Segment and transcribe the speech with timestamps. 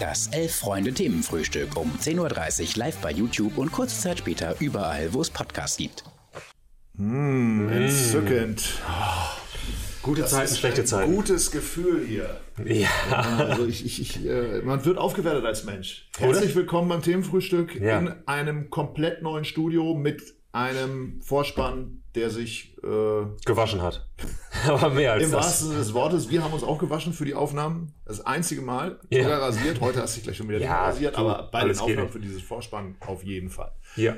[0.00, 5.30] Das Elf-Freunde-Themenfrühstück um 10.30 Uhr live bei YouTube und kurze Zeit später überall, wo es
[5.30, 6.04] Podcasts gibt.
[6.94, 8.64] Mmh, entzückend.
[10.02, 11.14] Gute Das Zeiten, ist schlechte ein Zeiten.
[11.14, 12.40] Gutes Gefühl hier.
[12.64, 12.88] Ja.
[13.10, 16.08] Also ich, ich, ich, äh, man wird aufgewertet als Mensch.
[16.18, 17.98] Herzlich willkommen beim Themenfrühstück Ja.
[17.98, 20.22] in einem komplett neuen Studio mit
[20.52, 24.08] einem Vorspann, der sich äh, Gewaschen hat.
[24.66, 25.44] Aber mehr als im das.
[25.44, 27.94] wahrsten Sinne des Wortes, wir haben uns auch gewaschen für die Aufnahmen.
[28.04, 28.98] Das einzige Mal.
[29.10, 29.22] Ja.
[29.22, 29.80] Sogar rasiert.
[29.80, 32.20] Heute hast du dich gleich schon wieder Ja, rasiert, du, aber bei den Aufnahmen für
[32.20, 33.72] dieses Vorspann auf jeden Fall.
[33.96, 34.16] Ja.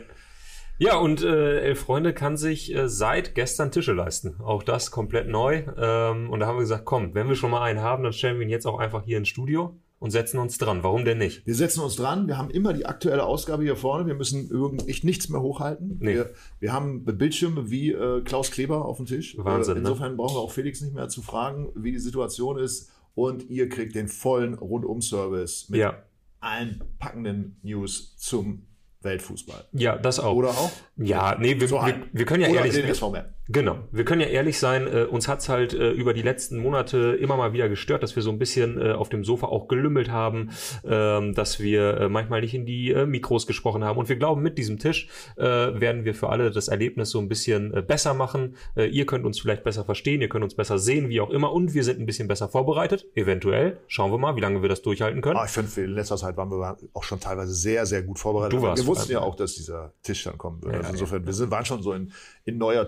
[0.79, 4.41] Ja, und äh, Elf Freunde kann sich äh, seit gestern Tische leisten.
[4.41, 5.65] Auch das komplett neu.
[5.77, 8.39] Ähm, und da haben wir gesagt, komm, wenn wir schon mal einen haben, dann stellen
[8.39, 10.83] wir ihn jetzt auch einfach hier ins Studio und setzen uns dran.
[10.83, 11.47] Warum denn nicht?
[11.47, 12.27] Wir setzen uns dran.
[12.27, 14.05] Wir haben immer die aktuelle Ausgabe hier vorne.
[14.07, 15.99] Wir müssen irgend echt nichts mehr hochhalten.
[16.01, 16.15] Nee.
[16.15, 19.37] Wir, wir haben Bildschirme wie äh, Klaus Kleber auf dem Tisch.
[19.39, 19.89] Wahnsinn, Äh, ne?
[19.89, 22.91] insofern brauchen wir auch Felix nicht mehr zu fragen, wie die Situation ist.
[23.15, 26.03] Und ihr kriegt den vollen Rundum-Service mit Ja.
[26.41, 28.67] allen packenden News zum
[29.03, 29.65] Weltfußball.
[29.73, 30.35] Ja, das auch.
[30.35, 30.71] Oder auch?
[30.97, 33.25] Ja, nee, wir, So wir, wir können ja Oder ehrlich den SVM.
[33.49, 37.19] Genau, wir können ja ehrlich sein, äh, uns hat's halt äh, über die letzten Monate
[37.21, 40.11] immer mal wieder gestört, dass wir so ein bisschen äh, auf dem Sofa auch gelümmelt
[40.11, 40.51] haben,
[40.85, 43.99] ähm, dass wir äh, manchmal nicht in die äh, Mikros gesprochen haben.
[43.99, 47.29] Und wir glauben, mit diesem Tisch äh, werden wir für alle das Erlebnis so ein
[47.29, 48.55] bisschen äh, besser machen.
[48.77, 51.53] Äh, ihr könnt uns vielleicht besser verstehen, ihr könnt uns besser sehen, wie auch immer.
[51.53, 53.81] Und wir sind ein bisschen besser vorbereitet, eventuell.
[53.89, 55.37] Schauen wir mal, wie lange wir das durchhalten können.
[55.37, 58.57] Ah, ich finde, in letzter Zeit waren wir auch schon teilweise sehr, sehr gut vorbereitet.
[58.57, 60.77] Du warst wir wussten ja auch, dass dieser Tisch dann kommen würde.
[60.77, 62.13] Ja, also insofern, wir sind, waren schon so in,
[62.45, 62.87] in neuer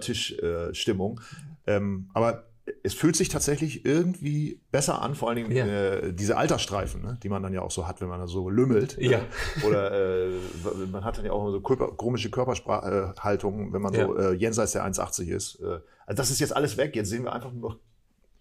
[0.69, 1.20] Tischstimmung.
[1.67, 2.45] ähm, aber
[2.83, 5.67] es fühlt sich tatsächlich irgendwie besser an, vor allen Dingen Ja.
[5.67, 8.48] äh, diese Altersstreifen, ne, die man dann ja auch so hat, wenn man da so
[8.48, 8.97] lümmelt.
[8.98, 9.19] Ja.
[9.19, 9.23] Äh,
[9.67, 10.31] oder äh,
[10.91, 14.31] man hat dann ja auch so Körper, komische Körperhaltung, wenn man so Ja.
[14.31, 15.61] äh, jenseits der 1,80 ist.
[15.61, 16.97] Äh, also das ist jetzt alles weg.
[16.97, 17.79] Jetzt sehen wir einfach nur noch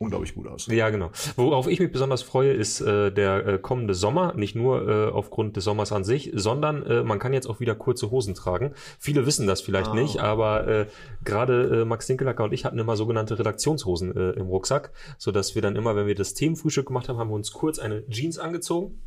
[0.04, 0.68] unglaublich gut aus.
[0.68, 1.10] Ja, genau.
[1.36, 4.34] Worauf ich mich besonders freue, ist äh, der äh, kommende Sommer.
[4.36, 7.76] Nicht nur äh, aufgrund des Sommers an sich, sondern äh, man kann jetzt auch wieder
[7.76, 8.74] kurze Hosen tragen.
[9.00, 9.96] Viele wissen das vielleicht Ah.
[9.96, 10.88] nicht, aber äh,
[11.24, 15.62] gerade äh, Max Dinkelacker und ich hatten immer sogenannte Redaktionshosen äh, im Rucksack, sodass wir
[15.62, 19.00] dann immer, wenn wir das Themenfrühstück gemacht haben, haben wir uns kurz eine Jeans angezogen.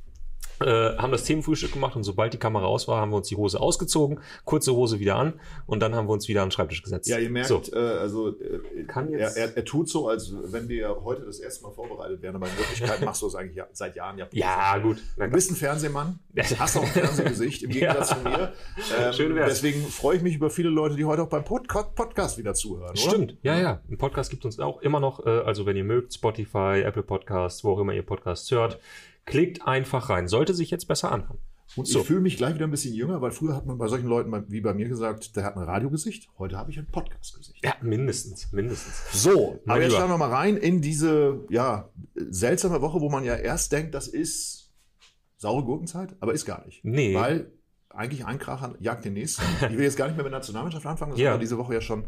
[0.61, 3.37] Äh, haben das Themenfrühstück gemacht und sobald die Kamera aus war, haben wir uns die
[3.37, 5.35] Hose ausgezogen, kurze Hose wieder an
[5.67, 7.09] und dann haben wir uns wieder an den Schreibtisch gesetzt.
[7.09, 7.61] Ja, ihr merkt, So.
[7.73, 11.41] äh, also äh, Kann er, jetzt- er, er tut so, als wenn wir heute das
[11.41, 14.27] erste Mal vorbereitet wären, aber in Wirklichkeit machst du das eigentlich ja, seit Jahren ja.
[14.33, 14.97] Ja, gut.
[15.19, 16.19] Du bist ein Fernsehmann,
[16.59, 18.17] hast auch ein Fernsehgesicht im Gegensatz Ja.
[18.17, 18.53] zu mir.
[18.99, 19.49] Ähm, Schön wär's.
[19.51, 22.91] deswegen freue ich mich über viele Leute, die heute auch beim Pod Podcast wieder zuhören.
[22.91, 22.97] Oder?
[22.99, 23.81] Stimmt, ja, ja.
[23.91, 27.63] Ein Podcast gibt uns auch immer noch, äh, also wenn ihr mögt, Spotify, Apple Podcasts,
[27.65, 28.79] wo auch immer ihr Podcasts hört,
[29.27, 30.29] klickt einfach rein.
[30.29, 31.39] Sollte sich jetzt besser anhören.
[31.75, 32.01] Und So.
[32.01, 34.33] ich fühle mich gleich wieder ein bisschen jünger, weil früher hat man bei solchen Leuten
[34.49, 36.29] wie bei mir gesagt, der hat ein Radiogesicht.
[36.39, 37.63] Heute habe ich ein Podcastgesicht.
[37.65, 39.23] Ja, mindestens, mindestens.
[39.23, 43.35] So, aber jetzt starten wir mal rein in diese ja, seltsame Woche, wo man ja
[43.35, 44.73] erst denkt, das ist
[45.39, 46.85] saure Gurkenzeit, aber ist gar nicht.
[46.85, 47.15] Nee.
[47.15, 47.51] Weil
[47.91, 49.43] eigentlich ein Kracher jagt den nächsten.
[49.69, 51.31] Ich will jetzt gar nicht mehr mit der Nationalmannschaft anfangen, das Ja.
[51.33, 52.05] haben wir diese Woche ja schon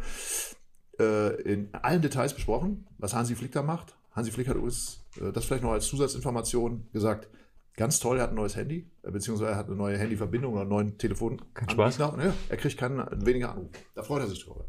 [1.00, 3.97] äh, in allen Details besprochen, was Hansi Flick da macht.
[4.13, 7.29] Hansi Flick hat uns, äh, das vielleicht noch als Zusatzinformation gesagt,
[7.75, 10.63] ganz toll, er hat ein neues Handy, äh, beziehungsweise er hat eine neue Handyverbindung oder
[10.63, 11.41] einen neuen Telefon.
[11.55, 11.99] Kein Spaß.
[11.99, 12.15] Ja,
[12.49, 13.71] er kriegt keinen, weniger Anrufe.
[13.95, 14.65] Da freut er sich drüber.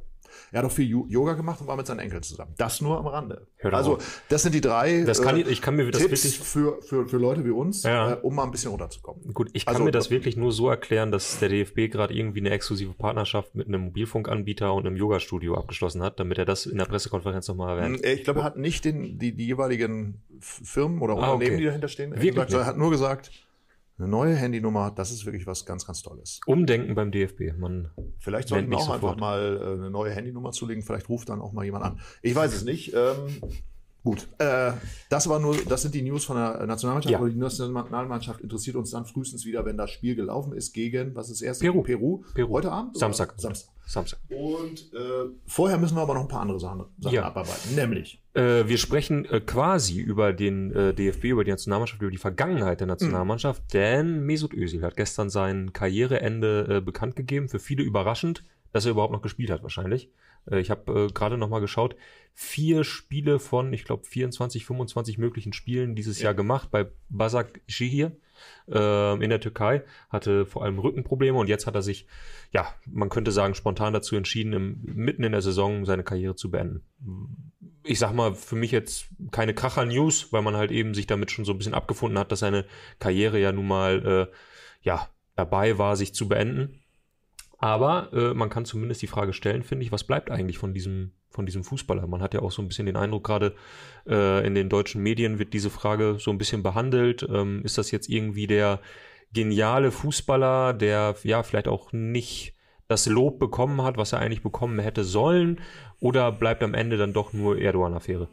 [0.52, 2.54] Er hat auch viel Yoga gemacht und war mit seinen Enkeln zusammen.
[2.58, 3.48] Das nur am Rande.
[3.64, 4.22] Also, auf.
[4.30, 7.08] das sind die drei Das kann ich- ich kann mir das Tipps wirklich- für, für,
[7.08, 8.14] für Leute wie uns, Ja.
[8.14, 9.34] äh, um mal ein bisschen runterzukommen.
[9.34, 12.40] Gut, ich kann Also- mir das wirklich nur so erklären, dass der DFB gerade irgendwie
[12.40, 16.78] eine exklusive Partnerschaft mit einem Mobilfunkanbieter und einem Yoga-Studio abgeschlossen hat, damit er das in
[16.78, 18.04] der Pressekonferenz nochmal erwähnt.
[18.04, 21.58] Äh, Ich glaube, er hat nicht den, die, die jeweiligen Firmen oder Ah, Unternehmen, okay.
[21.58, 23.32] die dahinter stehen, Wirklich gesagt, er hat nur gesagt,
[24.00, 26.40] eine neue Handynummer, das ist wirklich was ganz, ganz Tolles.
[26.46, 27.58] Umdenken beim DFB.
[27.58, 29.20] Man, Vielleicht sollten wir auch mich einfach sofort.
[29.20, 30.84] mal äh, eine neue Handynummer zulegen.
[30.84, 32.00] Vielleicht ruft dann auch mal jemand an.
[32.22, 32.94] Ich weiß es nicht.
[32.94, 33.42] Ähm,
[34.09, 34.28] gut.
[34.40, 34.72] Äh,
[35.09, 37.12] das war nur, das sind die News von der Nationalmannschaft.
[37.12, 37.18] Ja.
[37.20, 41.30] Aber die Nationalmannschaft interessiert uns dann frühestens wieder, wenn das Spiel gelaufen ist gegen, was
[41.30, 41.62] ist erst?
[41.62, 41.81] Peru.
[41.84, 42.24] Peru.
[42.34, 42.50] Peru.
[42.53, 42.92] Heute Abend?
[42.92, 43.00] oder?
[43.00, 43.34] Samstag.
[43.38, 43.69] Samstag.
[43.86, 44.19] Samstag.
[44.30, 47.24] Und äh, vorher müssen wir aber noch ein paar andere Sachen, Sachen Ja.
[47.25, 47.74] abarbeiten.
[47.75, 48.22] Nämlich.
[48.36, 52.80] Äh, wir sprechen äh, quasi über den äh, DFB, über die Nationalmannschaft, über die Vergangenheit
[52.81, 57.50] der Nationalmannschaft, denn Mesut Özil hat gestern sein Karriereende äh, bekannt gegeben.
[57.50, 58.44] Für viele überraschend,
[58.74, 60.12] dass er überhaupt noch gespielt hat wahrscheinlich.
[60.50, 61.96] Äh, ich habe äh, gerade noch mal geschaut,
[62.34, 68.13] vier Spiele von, ich glaube, 24, 25 möglichen Spielen dieses Jahr gemacht bei Basak Şehir
[68.69, 72.07] ähm, in der Türkei, hatte vor allem Rückenprobleme und jetzt hat er sich,
[72.51, 76.50] ja, man könnte sagen, spontan dazu entschieden, im, mitten in der Saison seine Karriere zu
[76.50, 76.81] beenden.
[77.84, 81.46] Ich sag mal, für mich jetzt keine Kracher-News, weil man halt eben sich damit schon
[81.46, 82.66] so ein bisschen abgefunden hat, dass seine
[83.00, 84.36] Karriere ja nun mal, äh,
[84.81, 86.81] ja, dabei war, sich zu beenden.
[87.60, 91.12] Aber äh, man kann zumindest die Frage stellen, finde ich, was bleibt eigentlich von diesem,
[91.30, 92.08] von diesem Fußballer.
[92.08, 93.54] Man hat ja auch so ein bisschen den Eindruck, gerade
[94.08, 97.28] äh, in den deutschen Medien wird diese Frage so ein bisschen behandelt.
[97.30, 98.80] Ähm, ist das jetzt irgendwie der
[99.34, 102.56] geniale Fußballer, der ja vielleicht auch nicht
[102.88, 105.60] das Lob bekommen hat, was er eigentlich bekommen hätte sollen?
[106.00, 108.30] Oder bleibt am Ende dann doch nur Erdogan-Affäre?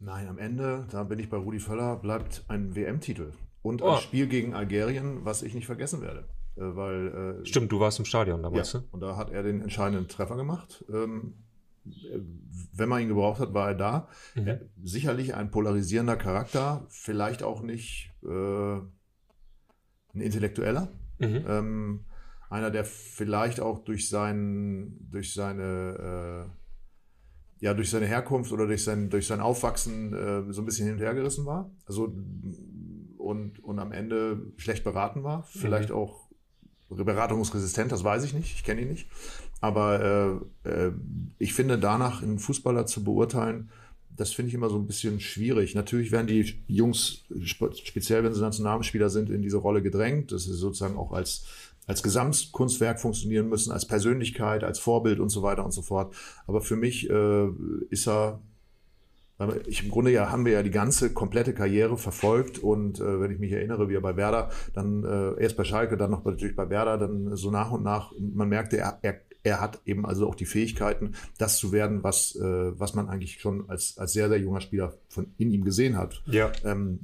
[0.00, 3.32] Nein, am Ende, da bin ich bei Rudi Völler, bleibt ein WM-Titel.
[3.62, 3.90] Und Oh.
[3.90, 6.28] ein Spiel gegen Algerien, was ich nicht vergessen werde.
[6.58, 8.84] Äh, weil, äh, Stimmt, du warst im Stadion ja, damals, ne?
[8.90, 10.84] und da hat er den entscheidenden Treffer gemacht.
[10.92, 11.34] Ähm,
[11.86, 12.18] äh,
[12.72, 14.08] wenn man ihn gebraucht hat, war er da.
[14.34, 14.46] Mhm.
[14.46, 18.76] Er, sicherlich ein polarisierender Charakter, vielleicht auch nicht äh,
[20.14, 20.88] ein Intellektueller.
[21.18, 21.44] Mhm.
[21.46, 22.04] Ähm,
[22.50, 26.58] einer, der vielleicht auch durch, sein, durch seine äh,
[27.60, 30.94] ja, durch seine Herkunft oder durch sein, durch sein Aufwachsen äh, so ein bisschen hin
[30.94, 31.72] und her gerissen war.
[31.86, 32.14] Also
[33.16, 35.42] und, und am Ende schlecht beraten war.
[35.42, 36.27] Vielleicht auch
[36.88, 39.06] beratungsresistent, das weiß ich nicht, ich kenne ihn nicht.
[39.60, 40.92] Aber äh, äh,
[41.38, 43.70] ich finde, danach einen Fußballer zu beurteilen,
[44.16, 45.74] das finde ich immer so ein bisschen schwierig.
[45.74, 50.44] Natürlich werden die Jungs, spe- speziell wenn sie Nationalspieler sind, in diese Rolle gedrängt, dass
[50.44, 51.44] sie sozusagen auch als,
[51.86, 56.14] als Gesamtkunstwerk funktionieren müssen, als Persönlichkeit, als Vorbild und so weiter und so fort.
[56.48, 57.48] Aber für mich äh,
[57.90, 58.40] ist er,
[59.66, 63.30] ich im Grunde ja haben wir ja die ganze komplette Karriere verfolgt und äh, wenn
[63.30, 66.56] ich mich erinnere, wie er bei Werder, dann äh, erst bei Schalke, dann noch natürlich
[66.56, 70.28] bei Werder, dann so nach und nach, man merkte, er, er, er hat eben also
[70.28, 74.28] auch die Fähigkeiten, das zu werden, was, äh, was man eigentlich schon als, als sehr,
[74.28, 76.22] sehr junger Spieler von in ihm gesehen hat.
[76.26, 76.50] Ja.
[76.64, 76.98] Ähm,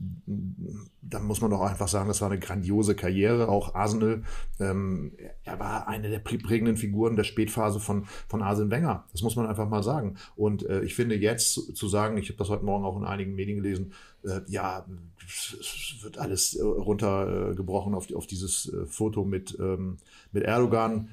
[1.01, 3.49] dann muss man doch einfach sagen, das war eine grandiose Karriere.
[3.49, 4.23] Auch Arsenal,
[4.59, 5.13] ähm,
[5.45, 9.05] er war eine der prä- prägenden Figuren der Spätphase von, von Arsene Wenger.
[9.13, 10.17] Das muss man einfach mal sagen.
[10.35, 13.35] Und äh, ich finde jetzt zu, sagen, ich habe das heute Morgen auch in einigen
[13.35, 13.93] Medien gelesen,
[14.25, 14.87] äh, ja,
[15.27, 19.99] es wird alles äh, runtergebrochen auf, auf dieses äh, Foto mit, ähm,
[20.33, 21.11] mit Erdogan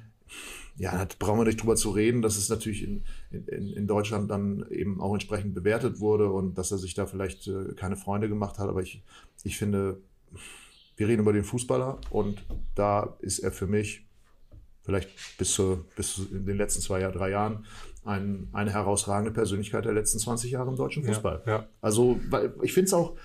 [0.77, 4.31] ja, da brauchen wir nicht drüber zu reden, dass es natürlich in, in, in Deutschland
[4.31, 8.29] dann eben auch entsprechend bewertet wurde und dass er sich da vielleicht äh, keine Freunde
[8.29, 8.69] gemacht hat.
[8.69, 9.03] Aber ich,
[9.43, 10.01] ich finde,
[10.97, 12.43] wir reden über den Fußballer und
[12.75, 14.07] da ist er für mich
[14.83, 17.65] vielleicht bis zu, bis zu in den letzten zwei, drei Jahren
[18.03, 21.43] ein, eine herausragende Persönlichkeit der letzten 20 Jahre im deutschen Fußball.
[21.45, 21.67] Ja, ja.
[21.81, 23.15] Also, weil ich finde es auch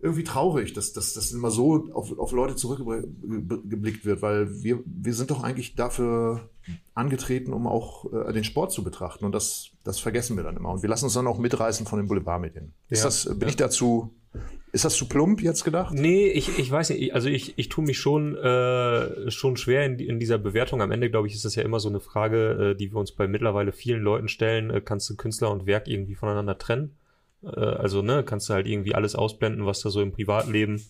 [0.00, 5.14] irgendwie traurig, dass, dass das immer so auf, auf Leute zurückgeblickt wird, weil wir, wir
[5.14, 6.50] sind doch eigentlich dafür
[6.94, 9.24] angetreten, um auch äh, den Sport zu betrachten.
[9.24, 10.70] Und das, das vergessen wir dann immer.
[10.70, 12.72] Und wir lassen uns dann auch mitreißen von den Boulevardmedien.
[12.88, 13.04] Ist Ja.
[13.06, 13.48] das, bin Ja.
[13.48, 14.14] ich dazu,
[14.72, 15.92] ist das zu plump jetzt gedacht?
[15.94, 19.84] Nee, ich, ich weiß nicht, ich- also ich, ich tue mich schon, äh, schon schwer
[19.84, 20.80] in, in dieser Bewertung.
[20.80, 23.12] Am Ende, glaube ich, ist das ja immer so eine Frage, äh, die wir uns
[23.12, 24.70] bei mittlerweile vielen Leuten stellen.
[24.70, 26.96] Äh, kannst du Künstler und Werk irgendwie voneinander trennen?
[27.44, 30.82] Äh, also, ne, kannst du halt irgendwie alles ausblenden, was da so im Privatleben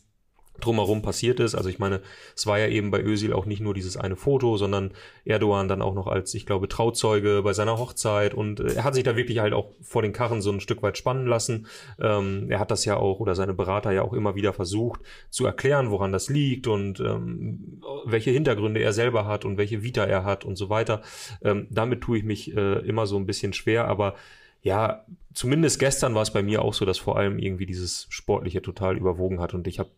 [0.60, 1.54] drumherum passiert ist.
[1.54, 2.00] Also ich meine,
[2.36, 4.92] es war ja eben bei Özil auch nicht nur dieses eine Foto, sondern
[5.24, 8.94] Erdogan dann auch noch als, ich glaube, Trauzeuge bei seiner Hochzeit und äh, er hat
[8.94, 11.66] sich da wirklich halt auch vor den Karren so ein Stück weit spannen lassen.
[12.00, 15.00] Ähm, er hat das ja auch oder seine Berater ja auch immer wieder versucht
[15.30, 20.04] zu erklären, woran das liegt und ähm, welche Hintergründe er selber hat und welche Vita
[20.04, 21.02] er hat und so weiter.
[21.42, 24.14] Ähm, damit tue ich mich äh, immer so ein bisschen schwer, aber
[24.62, 28.62] ja, zumindest gestern war es bei mir auch so, dass vor allem irgendwie dieses Sportliche
[28.62, 29.54] total überwogen hat.
[29.54, 29.90] Und ich habe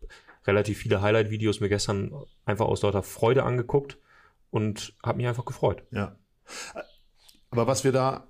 [0.47, 2.11] relativ viele Highlight-Videos mir gestern
[2.45, 3.97] einfach aus lauter Freude angeguckt
[4.51, 5.83] und habe mich einfach gefreut.
[5.91, 6.15] Ja.
[7.49, 8.27] Aber was wir da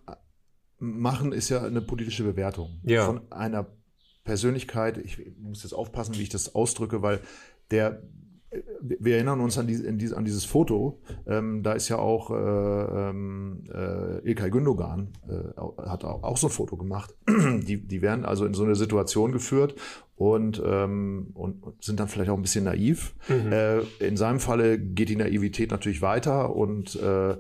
[0.79, 3.06] machen, ist ja eine politische Bewertung Ja.
[3.06, 3.67] von einer
[4.23, 4.97] Persönlichkeit.
[4.97, 7.21] Ich muss jetzt aufpassen, wie ich das ausdrücke, weil
[7.71, 8.01] der
[8.81, 11.00] wir erinnern uns an, diese, in diese, an dieses Foto.
[11.28, 16.47] Ähm, da ist ja auch äh, ähm, äh, Ilkay Gündogan äh, hat auch, auch so
[16.47, 17.16] ein Foto gemacht.
[17.66, 19.76] Die, die werden also in so eine Situation geführt
[20.16, 23.16] und, ähm, und, sind dann vielleicht auch ein bisschen naiv.
[23.30, 27.35] Äh, in seinem Falle geht die Naivität natürlich weiter und äh,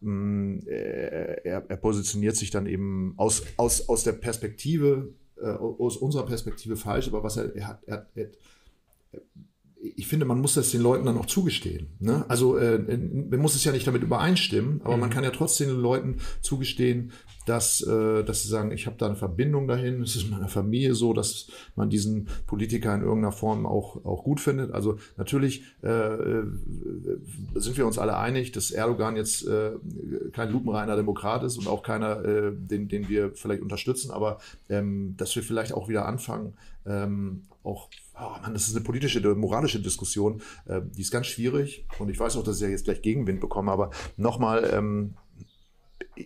[0.00, 6.26] mh, er, er positioniert sich dann eben aus, aus, aus der Perspektive, äh, aus unserer
[6.26, 8.30] Perspektive falsch, aber was er, er hat, er, er,
[9.96, 11.88] ich finde, man muss das den Leuten dann auch zugestehen.
[12.00, 12.24] Ne?
[12.28, 15.80] Also äh, man muss es ja nicht damit übereinstimmen, aber man kann ja trotzdem den
[15.80, 17.12] Leuten zugestehen,
[17.46, 20.48] dass, äh, dass sie sagen, ich habe da eine Verbindung dahin, es ist in meiner
[20.48, 24.72] Familie so, dass man diesen Politiker in irgendeiner Form auch, auch gut findet.
[24.72, 26.44] Also natürlich äh, äh,
[27.54, 29.72] sind wir uns alle einig, dass Erdogan jetzt äh,
[30.32, 34.38] kein lupenreiner Demokrat ist und auch keiner, äh, den, den wir vielleicht unterstützen, aber
[34.68, 37.88] ähm, dass wir vielleicht auch wieder anfangen, ähm, auch,
[38.18, 42.08] oh Mann, das ist eine politische, eine moralische Diskussion, äh, die ist ganz schwierig und
[42.08, 45.14] ich weiß auch, dass ich ja jetzt gleich Gegenwind bekomme, aber nochmal, ähm,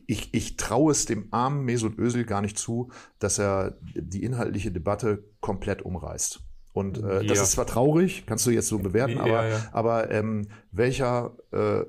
[0.07, 4.71] ich, ich traue es dem armen Mesut Özil gar nicht zu, dass er die inhaltliche
[4.71, 6.41] Debatte komplett umreißt.
[6.73, 7.43] Und äh, das Ja.
[7.43, 9.69] ist zwar traurig, kannst du jetzt so bewerten, Ja, aber, ja.
[9.73, 11.83] aber ähm, welcher äh,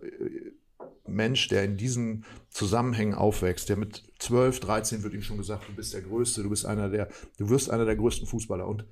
[1.08, 5.74] Mensch, der in diesen Zusammenhängen aufwächst, der mit 12, 13 wird ihm schon gesagt, du
[5.76, 8.68] bist der Größte, du bist einer der, du wirst einer der größten Fußballer.
[8.68, 8.86] Und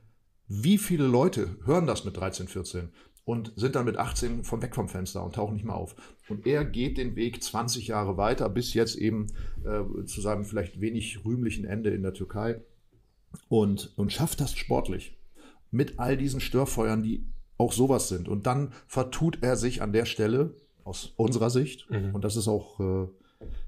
[0.49, 2.89] wie viele Leute hören das mit 13, 14
[3.23, 5.95] und sind dann mit 18 vom weg vom Fenster und tauchen nicht mehr auf.
[6.27, 9.27] Und er geht den Weg 20 Jahre weiter, bis jetzt eben
[9.63, 12.61] äh, zu seinem vielleicht wenig rühmlichen Ende in der Türkei
[13.47, 15.15] und, und schafft das sportlich.
[15.69, 17.27] Mit all diesen Störfeuern, die
[17.59, 18.27] auch sowas sind.
[18.27, 22.15] Und dann vertut er sich an der Stelle, aus unserer Sicht, mhm.
[22.15, 23.07] und das ist auch, äh,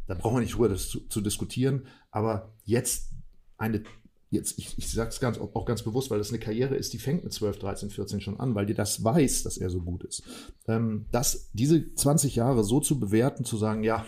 [0.08, 3.12] da brauchen wir nicht drüber das zu, zu diskutieren, aber jetzt
[3.58, 3.84] eine
[4.32, 7.00] jetzt, ich, ich sage es ganz, auch ganz bewusst, weil das eine Karriere ist, die
[7.00, 10.04] fängt mit 12, 13, 14 schon an, weil dir das weiß, dass er so gut
[10.04, 10.24] ist.
[10.68, 14.06] Ähm, das, diese 20 Jahre so zu bewerten, zu sagen, ja,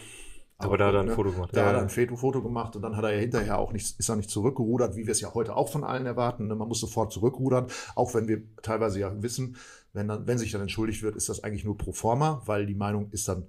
[0.58, 1.14] aber, da hat er ein ne?
[1.14, 1.50] Foto gemacht.
[1.52, 4.00] Da ja, hat er ein Foto gemacht und dann hat er ja hinterher auch nicht,
[4.00, 6.48] ist er nicht zurückgerudert, wie wir es ja heute auch von allen erwarten.
[6.48, 6.56] Ne?
[6.56, 9.58] Man muss sofort zurückrudern, auch wenn wir teilweise ja wissen,
[9.92, 12.76] wenn, dann, wenn sich dann entschuldigt wird, ist das eigentlich nur pro forma, weil die
[12.76, 13.48] Meinung ist dann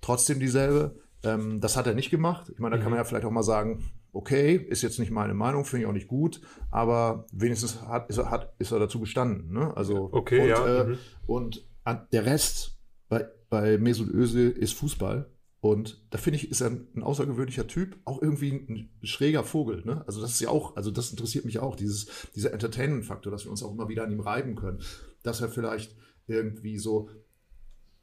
[0.00, 0.96] trotzdem dieselbe.
[1.22, 2.50] Ähm, das hat er nicht gemacht.
[2.52, 3.02] Ich meine, da kann man mhm.
[3.02, 6.08] ja vielleicht auch mal sagen, okay, ist jetzt nicht meine Meinung, finde ich auch nicht
[6.08, 6.40] gut,
[6.70, 9.52] aber wenigstens hat, ist, er, hat, ist er dazu gestanden.
[9.52, 9.76] Ne?
[9.76, 10.66] Also, okay, und, ja.
[10.66, 10.98] Äh, mhm.
[11.26, 11.68] und
[12.12, 12.78] der Rest
[13.08, 15.30] bei, bei Mesut Özil ist Fußball.
[15.60, 19.44] Und da finde ich, ist er ein, ein, außergewöhnlicher Typ, auch irgendwie ein, ein schräger
[19.44, 19.82] Vogel.
[19.84, 20.04] Ne?
[20.06, 23.50] Also das ist ja auch, also das interessiert mich auch, dieses, dieser Entertainment-Faktor, dass wir
[23.50, 24.82] uns auch immer wieder an ihm reiben können.
[25.22, 27.08] Dass er vielleicht irgendwie so,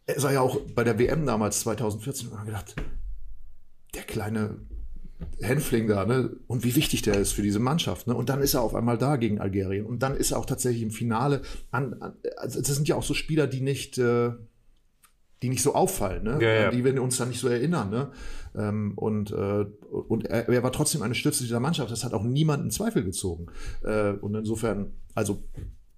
[0.08, 2.76] er sah ja auch bei der WM damals 2014 und gedacht,
[3.94, 4.58] der kleine
[5.42, 6.36] Hänfling da, ne?
[6.48, 8.16] Und wie wichtig der ist für diese Mannschaft, ne?
[8.16, 9.86] Und dann ist er auf einmal da gegen Algerien.
[9.86, 13.04] Und dann ist er auch tatsächlich im Finale an, an also das sind ja auch
[13.04, 14.32] so Spieler, die nicht, äh,
[15.42, 16.38] die nicht so auffallen, ne?
[16.42, 16.72] Ja, ja.
[16.72, 18.12] Die werden uns dann nicht so erinnern, ne?
[18.56, 21.92] Ähm, und äh, und er, er, war trotzdem eine Stütze dieser Mannschaft.
[21.92, 23.48] Das hat auch niemand in Zweifel gezogen.
[23.84, 25.44] Äh, und insofern, also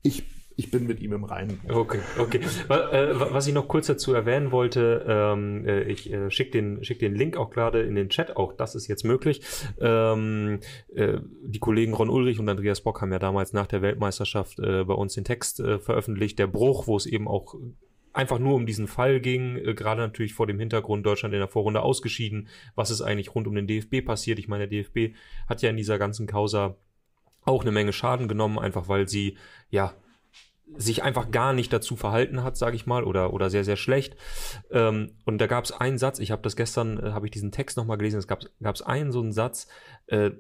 [0.04, 0.24] ich
[0.56, 1.60] ich bin mit ihm im Reinen.
[1.68, 2.40] Okay, okay.
[2.70, 7.00] Äh, was ich noch kurz dazu erwähnen wollte, ähm, äh, ich äh, schicke den, schick
[7.00, 9.42] den Link auch gerade in den Chat, auch das ist jetzt möglich.
[9.80, 14.82] Ähm, die Kollegen Ron Ulrich und Andreas Bock haben ja damals nach der Weltmeisterschaft bei
[14.82, 17.56] uns den Text veröffentlicht, der Bruch, wo es eben auch
[18.14, 21.82] einfach nur um diesen Fall ging, gerade natürlich vor dem Hintergrund Deutschland in der Vorrunde
[21.82, 24.40] ausgeschieden, was ist eigentlich rund um den DFB passiert.
[24.40, 25.16] Ich meine, der DFB
[25.48, 26.78] hat ja in dieser ganzen Causa
[27.46, 29.38] auch eine Menge Schaden genommen, einfach weil sie
[29.70, 29.94] ja
[30.76, 34.16] sich einfach gar nicht dazu verhalten hat, sage ich mal, oder oder sehr sehr schlecht.
[34.72, 36.20] Ähm, und da gab es einen Satz.
[36.20, 38.18] Ich habe das gestern, äh, habe ich diesen Text noch mal gelesen.
[38.18, 39.68] Es gab gab es einen so einen Satz.
[40.08, 40.32] Äh,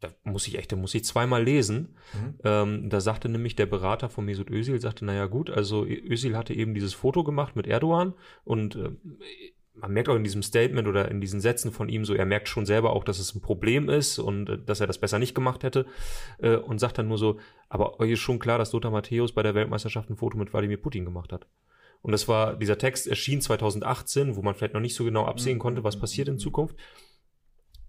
[0.00, 1.96] da muss ich echt, da muss ich zweimal lesen.
[2.14, 2.38] Mhm.
[2.44, 6.54] Ähm, da sagte nämlich der Berater von Mesut Özil, sagte, naja gut, also Özil hatte
[6.54, 8.14] eben dieses Foto gemacht mit Erdogan
[8.44, 8.90] und äh,
[9.80, 12.48] man merkt auch in diesem Statement oder in diesen Sätzen von ihm so, er merkt
[12.48, 15.34] schon selber auch, dass es ein Problem ist und äh, dass er das besser nicht
[15.34, 15.86] gemacht hätte
[16.38, 19.42] äh, und sagt dann nur so, aber euch ist schon klar, dass Lothar Matthäus bei
[19.42, 21.46] der Weltmeisterschaft ein Foto mit Wladimir Putin gemacht hat.
[22.00, 25.56] Und das war, dieser Text erschien 2018, wo man vielleicht noch nicht so genau absehen
[25.56, 25.60] mhm.
[25.60, 26.76] konnte, was passiert in Zukunft.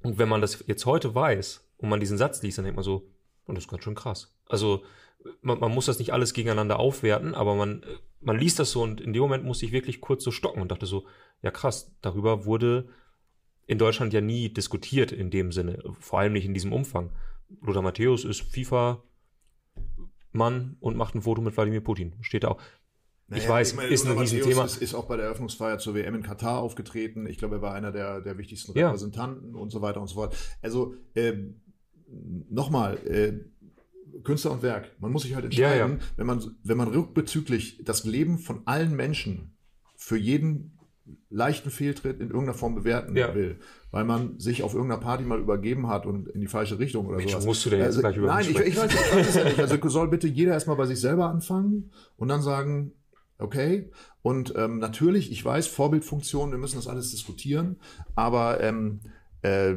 [0.01, 2.83] Und wenn man das jetzt heute weiß und man diesen Satz liest, dann denkt man
[2.83, 3.11] so,
[3.45, 4.35] und das ist ganz schön krass.
[4.47, 4.83] Also
[5.41, 7.83] man, man muss das nicht alles gegeneinander aufwerten, aber man,
[8.21, 10.71] man liest das so und in dem Moment musste ich wirklich kurz so stocken und
[10.71, 11.05] dachte so,
[11.41, 12.89] ja krass, darüber wurde
[13.65, 17.11] in Deutschland ja nie diskutiert in dem Sinne, vor allem nicht in diesem Umfang.
[17.61, 19.07] Lothar Matthäus ist FIFA-Mann
[20.79, 22.13] und macht ein Foto mit Wladimir Putin.
[22.21, 22.61] Steht da auch.
[23.27, 24.65] Naja, ich weiß, ich meine, ist ein Riesenthema.
[24.65, 27.27] Ist, ist auch bei der Eröffnungsfeier zur WM in Katar aufgetreten.
[27.27, 29.59] Ich glaube, er war einer der, der wichtigsten Repräsentanten ja.
[29.59, 30.35] und so weiter und so fort.
[30.63, 31.33] Also, äh,
[32.49, 33.33] nochmal, äh,
[34.23, 34.91] Künstler und Werk.
[34.99, 35.99] Man muss sich halt entscheiden, ja, ja.
[36.17, 39.57] wenn man wenn man rückbezüglich das Leben von allen Menschen
[39.95, 40.79] für jeden
[41.29, 43.33] leichten Fehltritt in irgendeiner Form bewerten ja.
[43.33, 43.59] will,
[43.91, 47.19] weil man sich auf irgendeiner Party mal übergeben hat und in die falsche Richtung oder
[47.27, 47.45] so.
[47.45, 49.43] Musst du denn jetzt also, gleich über Nein, ich, ich, weiß, ich weiß es ja
[49.45, 49.59] nicht.
[49.59, 52.93] Also soll bitte jeder erstmal bei sich selber anfangen und dann sagen,
[53.37, 53.91] okay.
[54.21, 57.79] Und ähm, natürlich, ich weiß, Vorbildfunktion, wir müssen das alles diskutieren,
[58.15, 58.99] aber ähm,
[59.41, 59.75] äh,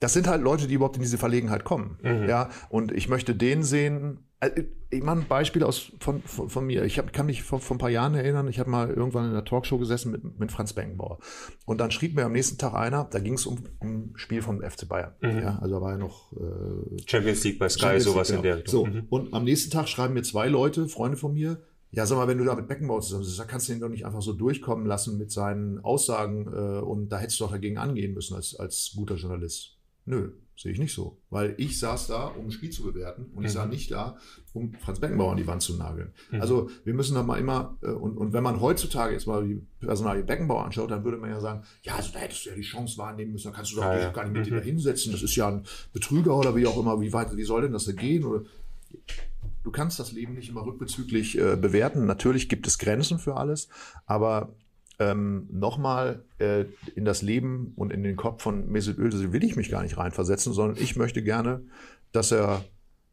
[0.00, 1.98] das sind halt Leute, die überhaupt in diese Verlegenheit kommen.
[2.02, 2.28] Mhm.
[2.28, 4.18] Ja, und ich möchte den sehen.
[4.40, 6.84] Äh, ich mache ein Beispiel aus von, von, von mir.
[6.84, 9.30] Ich hab, kann mich vor, vor ein paar Jahren erinnern, ich habe mal irgendwann in
[9.30, 11.18] einer Talkshow gesessen mit, mit Franz Beckenbauer.
[11.64, 14.42] Und dann schrieb mir am nächsten Tag einer, da ging es um, um ein Spiel
[14.42, 15.14] vom FC Bayern.
[15.22, 15.40] Mhm.
[15.40, 18.54] Ja, also war ja noch äh, Champions League bei Sky, Champions sowas League, genau.
[18.54, 18.84] in der Richtung.
[18.84, 19.06] So, mhm.
[19.08, 22.38] und am nächsten Tag schreiben mir zwei Leute, Freunde von mir, ja, sag mal, wenn
[22.38, 24.86] du da mit Beckenbauer zusammen bist, da kannst du ihn doch nicht einfach so durchkommen
[24.86, 28.92] lassen mit seinen Aussagen äh, und da hättest du doch dagegen angehen müssen als, als
[28.94, 29.75] guter Journalist.
[30.06, 31.18] Nö, sehe ich nicht so.
[31.30, 33.46] Weil ich saß da, um ein Spiel zu bewerten und mhm.
[33.46, 34.16] ich saß nicht da,
[34.54, 36.12] um Franz Beckenbauer an die Wand zu nageln.
[36.30, 36.40] Mhm.
[36.40, 39.60] Also wir müssen da mal immer, äh, und, und wenn man heutzutage jetzt mal die
[39.80, 42.62] Personalie Beckenbauer anschaut, dann würde man ja sagen, ja, also da hättest du ja die
[42.62, 44.10] Chance wahrnehmen müssen, da kannst du doch ja, ja.
[44.12, 44.50] gar nicht mit mhm.
[44.50, 47.44] dir da hinsetzen, das ist ja ein Betrüger oder wie auch immer, wie weit, wie
[47.44, 48.24] soll denn das da gehen?
[48.24, 48.44] Oder
[49.62, 52.06] du kannst das Leben nicht immer rückbezüglich äh, bewerten.
[52.06, 53.68] Natürlich gibt es Grenzen für alles,
[54.06, 54.54] aber
[54.98, 59.56] ähm, nochmal äh, in das Leben und in den Kopf von Mesut Özil will ich
[59.56, 61.62] mich gar nicht reinversetzen, sondern ich möchte gerne,
[62.12, 62.64] dass er,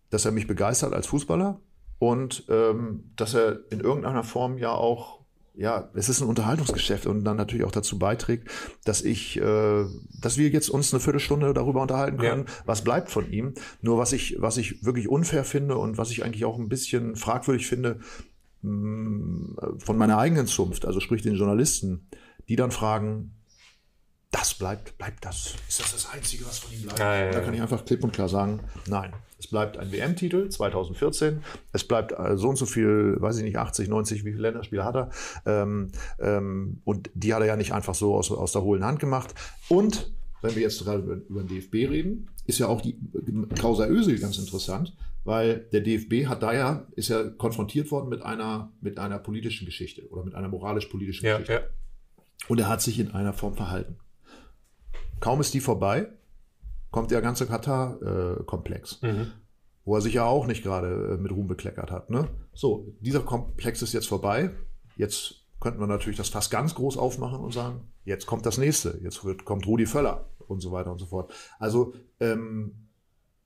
[0.10, 1.60] dass er mich begeistert als Fußballer
[2.00, 5.24] und ähm, dass er in irgendeiner Form ja auch
[5.56, 8.50] ja, es ist ein Unterhaltungsgeschäft und dann natürlich auch dazu beiträgt,
[8.86, 9.86] dass ich, äh,
[10.20, 12.54] dass wir jetzt uns eine Viertelstunde darüber unterhalten können, ja.
[12.66, 13.54] was bleibt von ihm.
[13.82, 17.16] Nur was ich, was ich wirklich unfair finde und was ich eigentlich auch ein bisschen
[17.16, 18.00] fragwürdig finde,
[18.64, 22.08] von meiner eigenen Zunft, also sprich den Journalisten,
[22.48, 23.36] die dann fragen,
[24.32, 25.54] das bleibt, bleibt das.
[25.68, 27.00] Ist das das Einzige, was von ihm bleibt?
[27.00, 29.14] Ja, ja, da kann ich einfach klipp und klar sagen, nein.
[29.38, 31.44] Es bleibt ein WM-Titel 2014.
[31.74, 34.86] Es bleibt äh, so und so viel, weiß ich nicht, 80, 90, wie viele Länderspiele
[34.86, 35.10] hat er.
[35.46, 39.00] Ähm, ähm, und die hat er ja nicht einfach so aus, aus der hohlen Hand
[39.00, 39.36] gemacht.
[39.68, 42.98] Und wenn wir jetzt gerade über, über den DFB reden, ist ja auch die
[43.60, 48.22] Causa Ösel ganz interessant, weil der DFB hat da ja, ist ja konfrontiert worden mit
[48.22, 51.54] einer, mit einer politischen Geschichte oder mit einer moralisch-politischen ja, Geschichte.
[51.54, 52.48] Ja.
[52.50, 53.98] Und er hat sich in einer Form verhalten.
[55.20, 56.10] Kaum ist die vorbei,
[56.92, 59.02] kommt der ganze Katar-Komplex.
[59.02, 59.32] Mhm.
[59.86, 62.10] Wo er sich ja auch nicht gerade äh, mit Ruhm bekleckert hat.
[62.10, 62.30] Ne?
[62.54, 64.52] So, dieser Komplex ist jetzt vorbei.
[64.96, 69.00] Jetzt könnten wir natürlich das fast ganz groß aufmachen und sagen, jetzt kommt das nächste.
[69.02, 71.34] Jetzt wird, kommt Rudi Völler und so weiter und so fort.
[71.60, 72.83] Also ähm,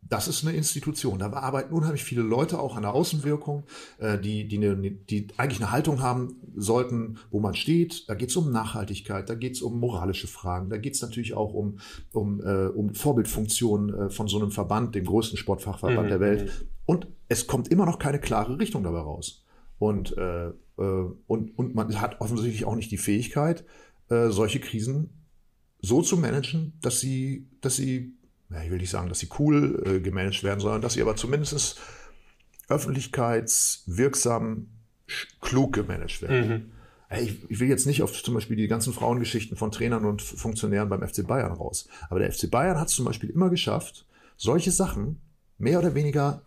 [0.02, 1.20] das ist eine Institution.
[1.20, 3.64] Da arbeiten unheimlich viele Leute auch an der Außenwirkung,
[3.98, 8.08] äh, die, die, eine, die eigentlich eine Haltung haben sollten, wo man steht.
[8.08, 11.34] Da geht es um Nachhaltigkeit, da geht es um moralische Fragen, da geht es natürlich
[11.34, 11.80] auch um,
[12.14, 16.10] um, äh, um Vorbildfunktion äh, von so einem Verband, dem größten Sportfachverband mhm.
[16.10, 16.46] der Welt.
[16.46, 16.68] Mhm.
[16.86, 19.44] Und es kommt immer noch keine klare Richtung dabei raus.
[19.80, 23.66] Und, äh, äh, und, und man hat offensichtlich auch nicht die Fähigkeit,
[24.10, 25.10] äh, solche Krisen
[25.82, 28.17] so zu managen, dass sie, dass sie
[28.50, 31.16] ja, ich will nicht sagen, dass sie cool äh, gemanagt werden, sondern dass sie aber
[31.16, 31.80] zumindest
[32.70, 34.68] öffentlichkeitswirksam
[35.42, 36.50] klug gemanagt werden.
[36.50, 36.72] Mhm.
[37.18, 40.90] Ich, ich will jetzt nicht auf zum Beispiel die ganzen Frauengeschichten von Trainern und Funktionären
[40.90, 41.88] beim FC Bayern raus.
[42.10, 45.22] Aber der FC Bayern hat es zum Beispiel immer geschafft, solche Sachen
[45.58, 46.42] mehr oder weniger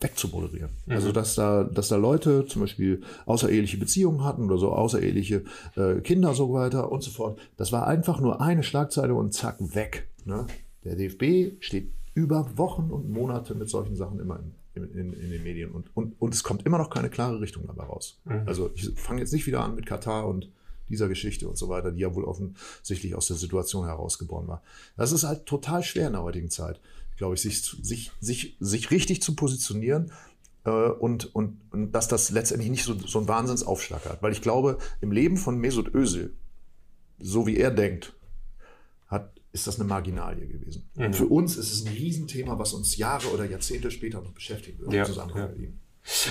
[0.00, 0.70] wegzumoderieren.
[0.86, 0.92] Mhm.
[0.92, 5.44] Also dass da, dass da Leute zum Beispiel außereheliche Beziehungen hatten oder so außereheliche
[5.76, 7.38] äh, Kinder so weiter und so fort.
[7.56, 10.08] Das war einfach nur eine Schlagzeile und zack weg.
[10.24, 10.46] Ne?
[10.84, 14.40] Der DFB steht über Wochen und Monate mit solchen Sachen immer
[14.74, 17.66] in, in, in den Medien und, und, und es kommt immer noch keine klare Richtung
[17.66, 18.20] dabei raus.
[18.24, 18.42] Mhm.
[18.46, 20.50] Also ich fange jetzt nicht wieder an mit Katar und
[20.88, 24.62] dieser Geschichte und so weiter, die ja wohl offensichtlich aus der Situation herausgeboren war.
[24.96, 26.80] Das ist halt total schwer in der heutigen Zeit,
[27.16, 30.12] glaube ich, sich, sich, sich, sich richtig zu positionieren
[30.64, 34.22] äh, und, und, und dass das letztendlich nicht so, so einen Wahnsinnsaufschlag hat.
[34.22, 36.34] Weil ich glaube, im Leben von Mesut Özil,
[37.18, 38.14] so wie er denkt,
[39.52, 40.88] ist das eine Marginalie gewesen.
[40.94, 41.12] Mhm.
[41.12, 44.92] Für uns ist es ein Riesenthema, was uns Jahre oder Jahrzehnte später noch beschäftigen wird.
[44.92, 45.50] Ja, ja.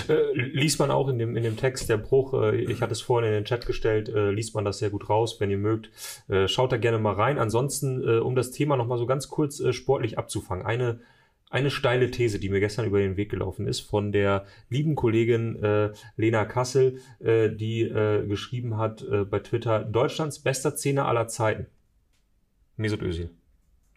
[0.08, 3.00] Äh, liest man auch in dem, in dem Text, der Bruch, äh, ich hatte es
[3.00, 5.90] vorhin in den Chat gestellt, äh, liest man das sehr gut raus, wenn ihr mögt.
[6.28, 7.38] Äh, schaut da gerne mal rein.
[7.38, 11.00] Ansonsten, äh, um das Thema nochmal so ganz kurz äh, sportlich abzufangen, eine,
[11.48, 15.62] eine steile These, die mir gestern über den Weg gelaufen ist, von der lieben Kollegin
[15.62, 21.28] äh, Lena Kassel, äh, die äh, geschrieben hat äh, bei Twitter, Deutschlands bester Zehner aller
[21.28, 21.66] Zeiten.
[22.76, 23.30] Mesut Özil.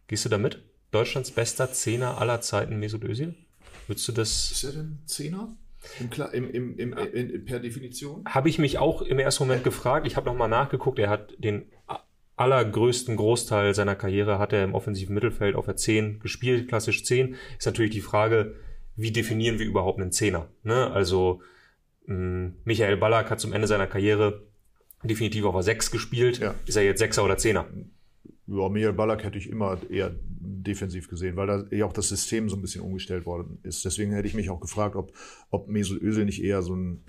[0.08, 0.64] Gehst du damit?
[0.92, 3.36] Deutschlands bester Zehner aller Zeiten Mesut Özil?
[3.88, 4.52] Würdest du das?
[4.52, 5.56] Ist er denn Zehner?
[6.34, 8.26] Im, im, im, im, per Definition?
[8.26, 10.08] Habe ich mich auch im ersten Moment gefragt.
[10.08, 10.98] Ich habe nochmal nachgeguckt.
[10.98, 11.66] Er hat den
[12.38, 17.36] allergrößten Großteil seiner Karriere hat er im offensiven Mittelfeld auf der 10 gespielt, klassisch 10.
[17.58, 18.56] Ist natürlich die Frage,
[18.96, 20.50] wie definieren wir überhaupt einen Zehner?
[20.64, 20.92] Ne?
[20.92, 21.42] Also
[22.08, 24.44] mh, Michael Ballack hat zum Ende seiner Karriere
[25.04, 26.40] definitiv auf der 6 gespielt.
[26.40, 26.56] Ja.
[26.66, 27.68] Ist er jetzt Sechser oder Zehner?
[28.48, 32.48] Ja, Michael Ballack hätte ich immer eher defensiv gesehen, weil da ja auch das System
[32.50, 33.84] so ein bisschen umgestellt worden ist.
[33.86, 35.14] Deswegen hätte ich mich auch gefragt, ob,
[35.50, 37.04] ob Mesut Özil nicht eher so ein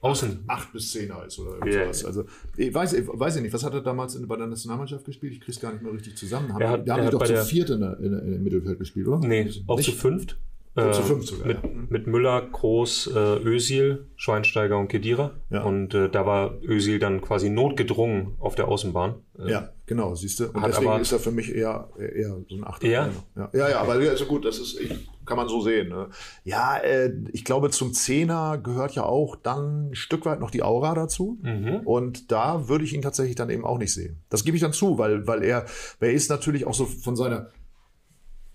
[0.00, 0.44] Außen.
[0.46, 2.02] 8 bis 10er ist oder irgendwas.
[2.02, 2.08] Yeah.
[2.08, 2.24] Also,
[2.56, 5.32] ich weiß, ich weiß ich nicht, was hat er damals in, bei der Nationalmannschaft gespielt?
[5.32, 6.52] Ich kriege es gar nicht mehr richtig zusammen.
[6.52, 9.08] Haben, er hat, die haben doch zu viert in, der, in, in, im Mittelfeld gespielt,
[9.08, 9.26] oder?
[9.26, 10.38] Nee, auch zu fünft.
[10.78, 11.70] Äh, zu fünf sogar, mit, ja.
[11.88, 15.32] mit Müller, Groß, äh, Özil, Schweinsteiger und Kedira.
[15.50, 15.62] Ja.
[15.62, 19.16] Und äh, da war Özil dann quasi notgedrungen auf der Außenbahn.
[19.38, 20.48] Äh, ja, genau, siehst du.
[20.50, 22.88] Und deswegen ist er für mich eher, eher so ein Achter.
[22.88, 23.08] Ja?
[23.36, 25.90] ja, ja, ja aber also gut, das ist, ich, kann man so sehen.
[25.90, 26.08] Ne?
[26.42, 30.62] Ja, äh, ich glaube, zum Zehner gehört ja auch dann ein Stück weit noch die
[30.62, 31.38] Aura dazu.
[31.42, 31.80] Mhm.
[31.84, 34.16] Und da würde ich ihn tatsächlich dann eben auch nicht sehen.
[34.30, 35.66] Das gebe ich dann zu, weil, weil er,
[36.00, 37.50] er ist natürlich auch so von seiner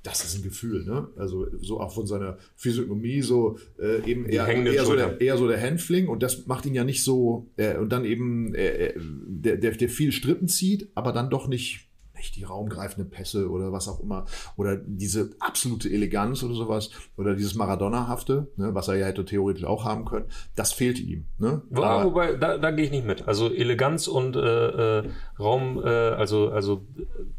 [0.03, 1.07] das ist ein Gefühl, ne?
[1.15, 5.47] Also so auch von seiner Physiognomie so äh, eben eher, eher, so der, eher so
[5.47, 9.55] der Handfling und das macht ihn ja nicht so äh, und dann eben äh, der,
[9.57, 11.87] der, der viel Strippen zieht, aber dann doch nicht
[12.23, 17.35] nicht die raumgreifenden Pässe oder was auch immer oder diese absolute Eleganz oder sowas oder
[17.35, 21.25] dieses Maradona-hafte, ne, was er ja hätte theoretisch auch haben können, das fehlte ihm.
[21.37, 21.61] Ne?
[21.71, 23.27] Ja, Aber- wobei, da, da gehe ich nicht mit.
[23.27, 25.09] Also Eleganz und äh, äh,
[25.39, 26.85] Raum, äh, also, also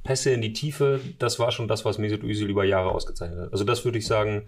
[0.03, 3.53] Pässe in die Tiefe, das war schon das, was Mesut Özil über Jahre ausgezeichnet hat.
[3.53, 4.43] Also das würde ich sagen,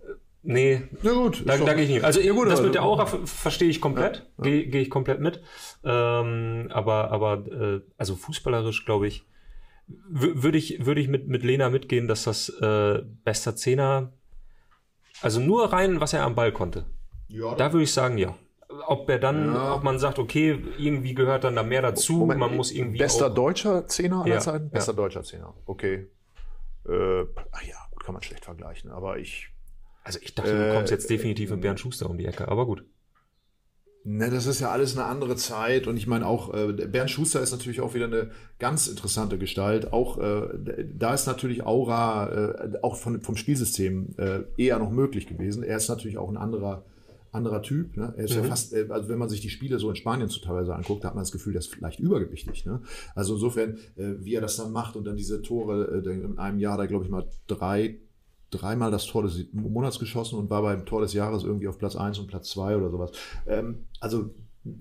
[0.00, 2.04] äh, nee, ja gut, da, da gehe ich nicht.
[2.04, 5.20] Also Ja, gut, das mit der Aura ver- verstehe ich komplett, gehe gehe ich komplett
[5.20, 5.40] mit.
[5.84, 9.24] Ähm, aber aber äh, also fußballerisch glaube ich,
[9.86, 14.12] würde ich würde ich mit mit Lena mitgehen, dass das äh, bester Zehner,
[15.22, 16.86] also nur rein, was er am Ball konnte.
[17.28, 18.34] ja, Da würde ich sagen, ja.
[18.88, 19.74] Ob er dann, Ja.
[19.74, 23.28] ob man sagt, okay, irgendwie gehört dann da mehr dazu, Moment, man muss irgendwie Bester
[23.30, 24.64] auch, deutscher Zehner aller Ja, Zeiten?
[24.66, 24.70] ja.
[24.70, 26.08] Bester deutscher Zehner, okay.
[26.88, 29.50] Äh, ach ja, gut, kann man schlecht vergleichen, aber ich.
[30.02, 32.66] also ich dachte, du Äh, kommst jetzt definitiv mit Bernd Schuster um die Ecke, aber
[32.66, 32.84] gut.
[34.08, 37.40] Ne, das ist ja alles eine andere Zeit und ich meine auch, äh, Bernd Schuster
[37.40, 39.92] ist natürlich auch wieder eine ganz interessante Gestalt.
[39.92, 45.26] Auch äh, da ist natürlich Aura äh, auch von, vom Spielsystem äh, eher noch möglich
[45.26, 45.64] gewesen.
[45.64, 46.84] Er ist natürlich auch ein anderer
[47.32, 47.96] anderer Typ.
[47.96, 48.14] Ne?
[48.16, 48.46] Er ist ja Mhm.
[48.46, 51.08] fast, äh, also wenn man sich die Spiele so in Spanien so teilweise anguckt, da
[51.08, 52.64] hat man das Gefühl, der ist vielleicht übergewichtig.
[52.64, 52.80] Ne?
[53.16, 56.60] Also insofern, äh, wie er das dann macht und dann diese Tore, äh, in einem
[56.60, 57.98] Jahr da glaube ich mal drei
[58.56, 61.96] dreimal das Tor des Monats geschossen und war beim Tor des Jahres irgendwie auf Platz
[61.96, 63.12] 1 und Platz 2 oder sowas.
[63.46, 64.30] Ähm, also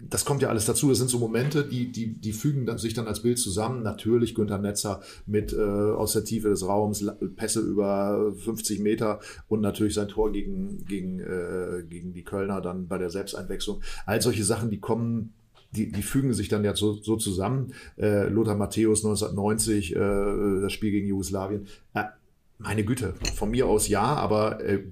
[0.10, 0.90] das kommt ja alles dazu.
[0.90, 3.84] Das sind so Momente, die, die, die fügen dann, sich dann als Bild zusammen.
[3.84, 9.62] Natürlich Günther Netzer mit äh, aus der Tiefe des Raums, Pässe über 50 Meter und
[9.62, 13.82] natürlich sein Tor gegen, gegen, äh, gegen die Kölner dann bei der Selbsteinwechslung.
[14.06, 15.34] All solche Sachen, die kommen
[15.72, 17.74] die, die fügen sich dann ja so, so zusammen.
[17.98, 20.00] Äh, Lothar Matthäus 1990, äh,
[20.62, 21.68] das Spiel gegen Jugoslawien.
[22.58, 24.84] Meine Güte, von mir aus ja, aber äh,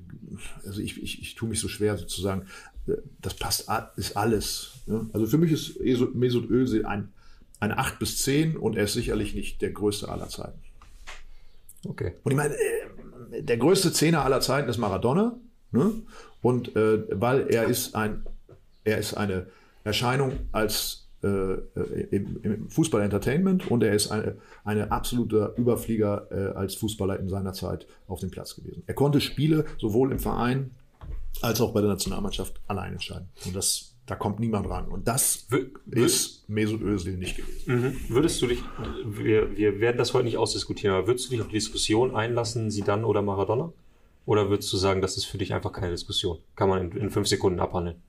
[0.66, 2.48] also ich, ich, ich tue mich so schwer sozusagen.
[2.88, 4.72] Äh, Das passt, ist alles.
[4.86, 5.10] Ne?
[5.14, 5.80] Also für mich ist
[6.14, 7.14] Mesut Özil ein,
[7.60, 10.60] eine 8 bis 10 und er ist sicherlich nicht der größte aller Zeiten.
[11.88, 12.14] Okay.
[12.24, 15.38] Und ich meine, äh, der größte Zehner aller Zeiten ist Maradona.
[15.72, 15.92] Ne?
[16.42, 18.26] Und äh, weil er ist ein,
[18.84, 19.48] er ist eine
[19.84, 27.20] Erscheinung als im, im Fußball-Entertainment und er ist eine, eine absolute Überflieger äh, als Fußballer
[27.20, 28.84] in seiner Zeit auf dem Platz gewesen.
[28.88, 30.72] Er konnte Spiele sowohl im Verein
[31.42, 33.30] als auch bei der Nationalmannschaft allein entscheiden.
[33.46, 34.88] Und das, da kommt niemand ran.
[34.88, 35.48] Und das
[35.90, 37.64] ist Mesut Özil nicht gewesen.
[37.74, 37.96] Mhm.
[38.10, 38.60] Würdest du dich,
[39.06, 42.70] wir, wir werden das heute nicht ausdiskutieren, aber würdest du dich auf die Diskussion einlassen,
[42.70, 43.72] Sidan oder Maradona?
[44.26, 46.40] Oder würdest du sagen, das ist für dich einfach keine Diskussion?
[46.56, 48.02] Kann man in, in fünf Sekunden abhandeln?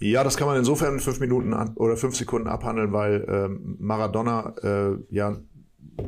[0.00, 4.54] Ja, das kann man insofern in fünf Minuten oder fünf Sekunden abhandeln, weil ähm, Maradona
[4.62, 5.38] äh, ja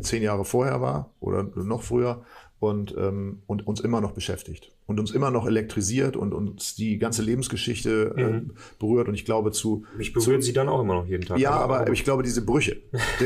[0.00, 2.22] zehn Jahre vorher war oder noch früher
[2.61, 6.98] und, ähm, und uns immer noch beschäftigt und uns immer noch elektrisiert und uns die
[6.98, 11.07] ganze Lebensgeschichte äh, berührt und ich glaube zu Mich berühren sie dann auch immer noch
[11.07, 11.38] jeden Tag.
[11.38, 12.76] ja, aber ich glaube, diese Brüche,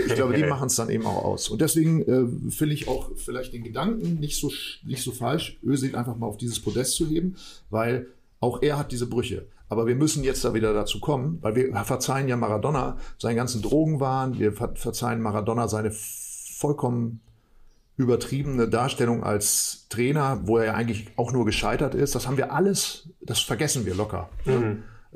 [0.07, 1.49] ich glaube, die machen es dann eben auch aus.
[1.49, 4.51] Und deswegen äh, finde ich auch vielleicht den Gedanken nicht so,
[4.85, 7.37] nicht so falsch, Özil einfach mal auf dieses Podest zu heben,
[7.71, 8.07] weil
[8.41, 9.47] auch er hat diese Brüche.
[9.69, 13.63] Aber wir müssen jetzt da wieder dazu kommen, weil wir verzeihen ja Maradona seinen ganzen
[13.63, 17.21] Drogenwahn, wir ver verzeihen Maradona seine vollkommen
[17.97, 22.15] übertriebene Darstellung als Trainer, wo er ja eigentlich auch nur gescheitert ist.
[22.15, 24.29] Das haben wir alles, das vergessen wir locker.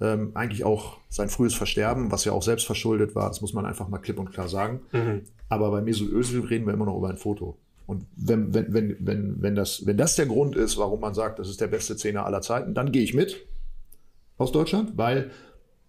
[0.00, 3.66] Ähm, eigentlich auch sein frühes Versterben, was ja auch selbst verschuldet war, das muss man
[3.66, 4.80] einfach mal klipp und klar sagen.
[5.48, 7.56] Aber bei Mesut Özil reden wir immer noch über ein Foto.
[7.86, 11.38] Und wenn, wenn, wenn, wenn, wenn, das, wenn das der Grund ist, warum man sagt,
[11.38, 13.44] das ist der beste Zehner aller Zeiten, dann gehe ich mit
[14.38, 15.30] aus Deutschland, weil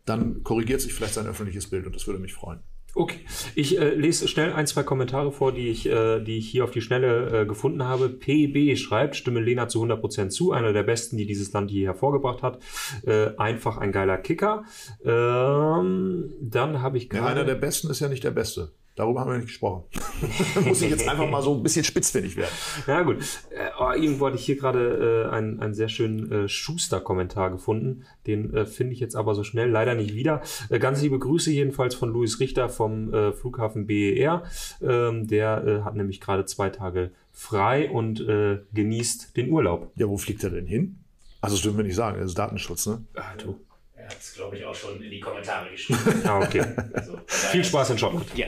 [0.06, 2.60] dann korrigiert sich vielleicht sein öffentliches Bild und das würde mich freuen.
[2.96, 3.20] Okay,
[3.54, 6.72] ich äh, lese schnell ein, zwei Kommentare vor, die ich, äh, die ich hier auf
[6.72, 8.10] die Schnelle äh, gefunden habe.
[8.10, 12.42] PB schreibt, stimme Lena zu 100% zu, einer der besten, die dieses Land je hervorgebracht
[12.42, 12.60] hat.
[13.06, 14.64] Äh, einfach ein geiler Kicker.
[15.06, 17.28] Ähm, dann habe ich Ja, gerade...
[17.28, 18.72] einer der Besten ist ja nicht der Beste.
[18.96, 19.84] Darüber haben wir nicht gesprochen.
[20.66, 22.52] muss ich jetzt einfach mal so ein bisschen spitzfindig werden.
[22.86, 23.18] Ja gut.
[23.50, 28.06] Äh, oh, irgendwo hatte ich hier gerade äh, einen, einen sehr schönen äh, Schuster-Kommentar gefunden.
[28.28, 30.42] Den äh, finde ich jetzt aber so schnell leider nicht wieder.
[30.70, 34.44] Äh, ganz liebe Grüße jedenfalls von Luis Richter vom äh, Flughafen BER.
[34.82, 39.94] Ähm, der äh, hat nämlich gerade zwei Tage frei und äh, genießt den Urlaub.
[39.96, 41.00] Ja, wo fliegt er denn hin?
[41.42, 43.06] Also das dürfen wir nicht sagen, das ist Datenschutz, ne?
[43.16, 43.58] Ah, du.
[43.96, 46.00] Er hat es, glaube ich, auch schon in die Kommentare geschrieben.
[46.26, 46.66] Ah, okay.
[46.94, 48.26] Also, Viel Spaß in Schottland.
[48.36, 48.48] Ja,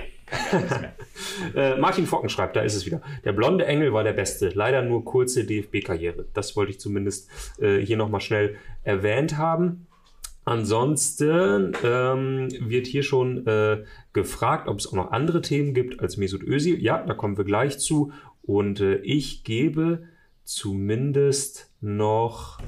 [1.56, 3.02] Äh, Martin Focken schreibt, da ist es wieder.
[3.26, 4.50] Der blonde Engel war der Beste.
[4.50, 6.26] Leider nur kurze DFB-Karriere.
[6.34, 9.88] Das wollte ich zumindest äh, hier nochmal schnell erwähnt haben.
[10.44, 16.18] Ansonsten ähm, wird hier schon äh, gefragt, ob es auch noch andere Themen gibt als
[16.18, 16.82] Mesut Özil.
[16.82, 18.12] Ja, da kommen wir gleich zu.
[18.42, 20.04] Und äh, ich gebe
[20.44, 22.60] zumindest noch,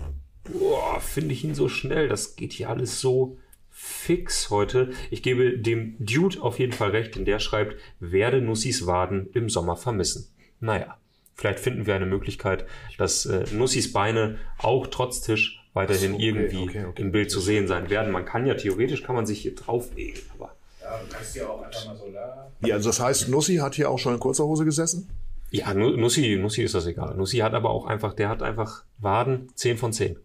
[0.43, 2.07] boah, finde ich ihn so schnell.
[2.07, 3.37] Das geht hier alles so
[3.73, 4.91] fix heute.
[5.11, 9.49] Ich gebe dem Dude auf jeden Fall recht, denn der schreibt, werde Nussis Waden im
[9.49, 10.27] Sommer vermissen.
[10.59, 10.97] Naja,
[11.35, 12.65] vielleicht finden wir eine Möglichkeit,
[12.97, 17.01] dass äh, Nussis Beine auch trotz Tisch weiterhin so, okay, irgendwie okay, okay.
[17.01, 18.11] im Bild zu sehen sein werden.
[18.13, 21.63] Man kann ja theoretisch, kann man sich hier drauflegen, aber Ja, du kannst ja auch
[21.63, 22.51] einfach mal Solar.
[22.63, 25.09] Ja, also das heißt, Nussi hat hier auch schon in kurzer Hose gesessen?
[25.49, 27.15] ja, Nu- Nussi, Nussi ist das egal.
[27.15, 30.15] Nussi hat aber auch einfach, der hat einfach Waden 10 von 10.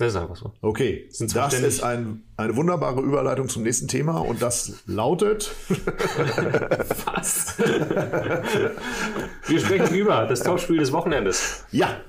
[0.00, 0.50] Das ist einfach so.
[0.62, 5.52] Okay, Sind das ist ein, eine wunderbare Überleitung zum nächsten Thema und das lautet,
[7.04, 7.58] Was?
[9.46, 11.66] Wir sprechen über das Topspiel des Wochenendes.
[11.70, 12.00] ja,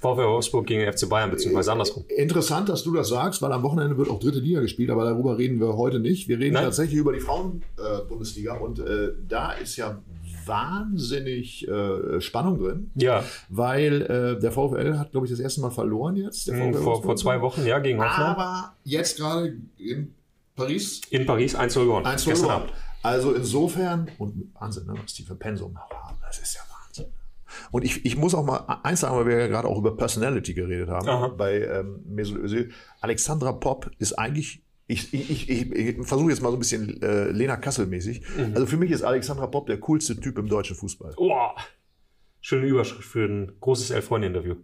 [0.00, 2.04] VfL Wolfsburg gegen FC Bayern, beziehungsweise andersrum.
[2.08, 5.38] interessant, dass du das sagst, weil am Wochenende wird auch dritte Liga gespielt, aber darüber
[5.38, 6.26] reden wir heute nicht.
[6.26, 6.64] Wir reden Nein.
[6.64, 10.02] tatsächlich über die Frauen-Bundesliga und äh, da ist ja
[10.46, 15.70] wahnsinnig äh, Spannung drin, Ja, weil äh, der VfL hat, glaube ich, das erste Mal
[15.70, 16.50] verloren jetzt.
[16.50, 18.36] VfL vor, vor zwei Wochen, ja, gegen Hoffenheim.
[18.36, 20.14] Aber jetzt gerade in
[20.56, 22.06] Paris In Paris 1 gewonnen.
[22.06, 22.50] 1 Gestern.
[22.50, 22.72] Abend.
[23.02, 27.12] Also insofern, und Wahnsinn, ne, was die für Pensum haben, das ist ja Wahnsinn.
[27.70, 30.52] Und ich, ich muss auch mal eins sagen, weil wir ja gerade auch über Personality
[30.54, 31.28] geredet haben, Aha.
[31.28, 32.70] bei ähm, Mesut Özil.
[33.00, 37.30] Alexandra Popp ist eigentlich, ich, ich, ich, ich, versuche jetzt mal so ein bisschen äh,
[37.30, 38.22] Lena Kassel-mäßig.
[38.36, 38.52] Mhm.
[38.54, 41.14] Also für mich ist Alexandra Popp der coolste Typ im deutschen Fußball.
[41.16, 41.54] Boah.
[42.40, 44.56] Schöne Überschrift für ein großes Elf-Freunde-Interview.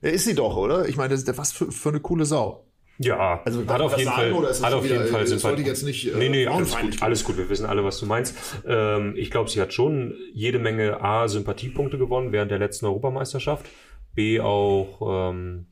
[0.00, 0.88] Er ist sie doch, oder?
[0.88, 2.66] Ich meine, das ist der- was für, für eine coole Sau.
[2.98, 5.44] Ja, Also, hat auf jeden Fall, hat schon auf wieder, jeden Fall äh, das Sympathie.
[5.48, 7.98] wollte ich jetzt nicht, äh, nee, nee, alles gut, alles gut, wir wissen alle, was
[7.98, 8.36] du meinst.
[8.66, 13.66] Ähm, ich glaube, sie hat schon jede Menge A, Sympathiepunkte gewonnen während der letzten Europameisterschaft,
[14.14, 15.66] B, auch ähm,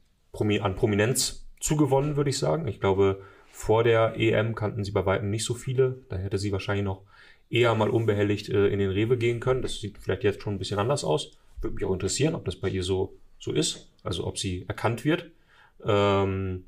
[0.63, 2.67] an Prominenz zugewonnen, würde ich sagen.
[2.67, 3.21] Ich glaube,
[3.63, 7.03] vor der EM kannten sie bei weitem nicht so viele, da hätte sie wahrscheinlich noch
[7.49, 9.63] eher mal unbehelligt äh, in den Rewe gehen können.
[9.63, 11.39] Das sieht vielleicht jetzt schon ein bisschen anders aus.
[11.61, 15.05] Würde mich auch interessieren, ob das bei ihr so, so ist, also ob sie erkannt
[15.05, 15.31] wird.
[15.85, 16.65] Ähm,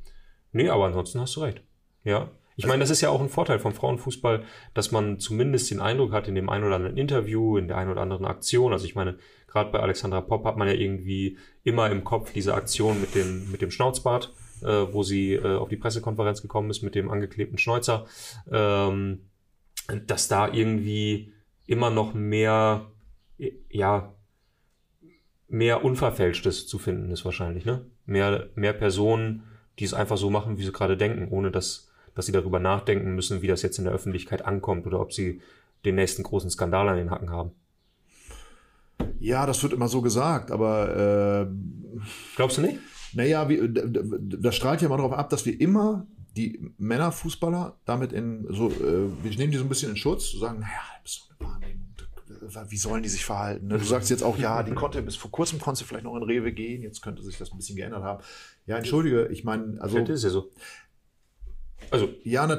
[0.53, 1.63] nee, aber ansonsten hast du recht.
[2.05, 2.31] Ja.
[2.55, 6.13] Ich meine, das ist ja auch ein Vorteil vom Frauenfußball, dass man zumindest den Eindruck
[6.13, 8.73] hat in dem einen oder anderen Interview, in der einen oder anderen Aktion.
[8.73, 12.55] Also ich meine, gerade bei Alexandra Popp hat man ja irgendwie immer im Kopf diese
[12.55, 14.33] Aktion mit dem, mit dem Schnauzbart,
[14.65, 18.07] äh, wo sie äh, auf die Pressekonferenz gekommen ist mit dem angeklebten Schnäuzer,
[18.51, 19.21] ähm,
[20.07, 21.33] dass da irgendwie
[21.67, 22.87] immer noch mehr,
[23.71, 24.15] ja,
[25.49, 27.85] mehr Unverfälschtes zu finden ist wahrscheinlich, ne?
[28.07, 29.45] Mehr, mehr Personen,
[29.79, 33.15] die es einfach so machen, wie sie gerade denken, ohne dass, dass sie darüber nachdenken
[33.15, 35.41] müssen, wie das jetzt in der Öffentlichkeit ankommt oder ob sie
[35.85, 37.53] den nächsten großen Skandal an den Hacken haben.
[39.19, 41.55] Ja, das wird immer so gesagt, aber äh,
[42.37, 42.79] Glaubst du nicht?
[43.15, 43.69] Naja, d-
[44.41, 49.09] das strahlt ja mal darauf ab, dass wir immer die Männerfußballer damit in so, äh,
[49.23, 50.73] wir nehmen die so ein bisschen in Schutz, sagen, naja,
[51.03, 51.81] das ist doch eine Wahrnehmung.
[52.69, 53.69] Wie sollen die sich verhalten?
[53.69, 53.79] ne?
[53.79, 56.23] Du sagst jetzt auch, ja, die konnte bis vor kurzem konnte sie vielleicht noch in
[56.23, 58.23] Rewe gehen, jetzt könnte sich das ein bisschen geändert haben.
[58.67, 60.51] Ja, entschuldige, ich meine, also Vielleicht ist ja so.
[61.91, 62.59] Also, ja, äh,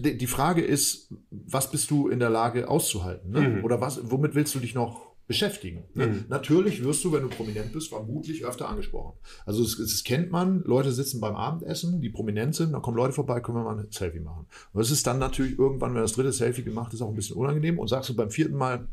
[0.00, 3.30] die die Frage ist, was bist du in der Lage auszuhalten?
[3.30, 3.40] Ne?
[3.40, 3.64] Mhm.
[3.64, 5.84] Oder was, womit willst du dich noch beschäftigen?
[5.94, 6.06] Ne?
[6.06, 6.24] Mhm.
[6.28, 9.14] Natürlich wirst du, wenn du prominent bist, vermutlich öfter angesprochen.
[9.44, 13.12] Also das, das kennt man, Leute sitzen beim Abendessen, die prominent sind, dann kommen Leute
[13.12, 14.46] vorbei, können wir mal ein Selfie machen.
[14.72, 17.36] Und das ist dann natürlich irgendwann, wenn das dritte Selfie gemacht ist, auch ein bisschen
[17.36, 18.86] unangenehm und sagst du beim vierten Mal,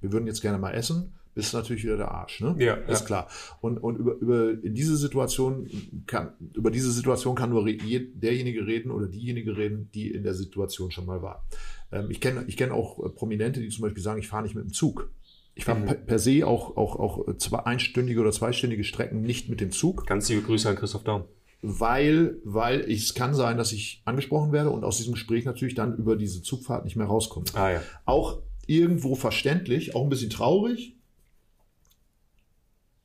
[0.00, 2.56] wir würden jetzt gerne mal essen, bist natürlich wieder der Arsch, ne?
[2.58, 3.06] Ja, ist ja.
[3.06, 3.28] klar.
[3.60, 5.70] Und, und über, über diese Situation
[6.06, 10.34] kann, über diese Situation kann nur je- derjenige reden oder diejenige reden, die in der
[10.34, 11.46] Situation schon mal war.
[11.92, 14.56] Ähm, ich kenne ich kenne auch äh, Prominente, die zum Beispiel sagen, ich fahre nicht
[14.56, 15.08] mit dem Zug.
[15.54, 16.06] Ich fahre Mhm.
[16.06, 20.28] per, se auch, auch, auch zwei, einstündige oder zweistündige Strecken nicht mit dem Zug, ganz
[20.28, 21.24] liebe Grüße an Christoph Daum.
[21.62, 25.74] weil, weil ich, es kann sein, dass ich angesprochen werde und aus diesem Gespräch natürlich
[25.74, 27.82] dann über diese Zugfahrt nicht mehr rauskomme Ah ja.
[28.06, 30.96] auch irgendwo verständlich, auch ein bisschen traurig.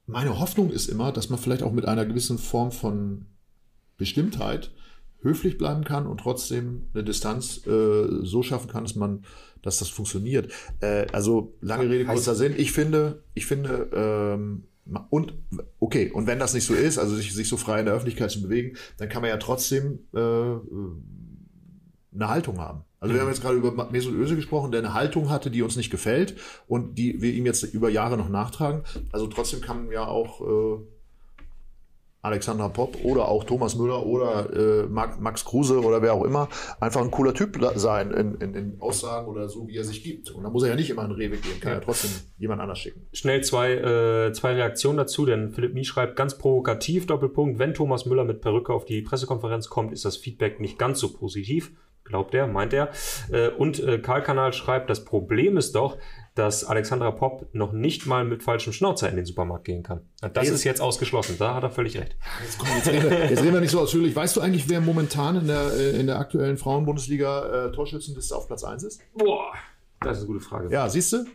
[0.07, 3.25] Meine Hoffnung ist immer, dass man vielleicht auch mit einer gewissen Form von
[3.97, 4.71] Bestimmtheit
[5.25, 9.25] höflich bleiben kann und trotzdem eine Distanz äh, so schaffen kann, dass man,
[9.61, 10.51] dass das funktioniert.
[10.79, 12.53] Äh, also lange Rede, kurzer Sinn.
[12.55, 14.65] Ich finde, ich finde, ähm,
[15.09, 15.33] und
[15.79, 18.29] okay, und wenn das nicht so ist, also sich, sich so frei in der Öffentlichkeit
[18.29, 22.83] zu bewegen, dann kann man ja trotzdem äh, eine Haltung haben.
[22.99, 25.75] Also wir haben jetzt gerade über Mesut Özil gesprochen, der eine Haltung hatte, die uns
[25.75, 26.35] nicht gefällt
[26.67, 28.83] und die wir ihm jetzt über Jahre noch nachtragen.
[29.11, 30.79] Also trotzdem kann ja auch äh,
[32.25, 37.01] Alexander Popp oder auch Thomas Müller oder äh, Max, Kruse oder wer auch immer einfach
[37.01, 40.31] ein cooler Typ sein in, in, in Aussagen oder so, wie er sich gibt.
[40.31, 41.83] Und da muss er ja nicht immer in den Rewe gehen, kann ja, Ja.
[41.83, 43.07] trotzdem jemand anders schicken.
[43.13, 48.05] Schnell zwei, äh, zwei Reaktionen dazu, denn Philipp Mies schreibt ganz provokativ, Doppelpunkt, wenn Thomas
[48.05, 51.71] Müller mit Perücke auf die Pressekonferenz kommt, ist das Feedback nicht ganz so positiv.
[52.03, 52.89] Glaubt er, meint er.
[53.31, 55.97] Äh, und äh, Karl Kanal schreibt, das Problem ist doch,
[56.35, 60.01] dass Alexandra Popp noch nicht mal mit falschem Schnauzer in den Supermarkt gehen kann.
[60.33, 61.37] Das ist jetzt ausgeschlossen.
[61.39, 62.17] Da hat er völlig recht.
[62.43, 64.13] Jetzt, komm, jetzt, reden wir, jetzt reden wir nicht so ausführlich.
[64.15, 68.47] Weißt du eigentlich, wer momentan in der, äh, in der aktuellen Frauenbundesliga äh, Torschützenliste auf
[68.47, 69.01] Platz 1 ist?
[69.17, 69.53] Boah,
[70.01, 70.69] das ist eine gute Frage.
[70.71, 71.25] Ja, siehst du?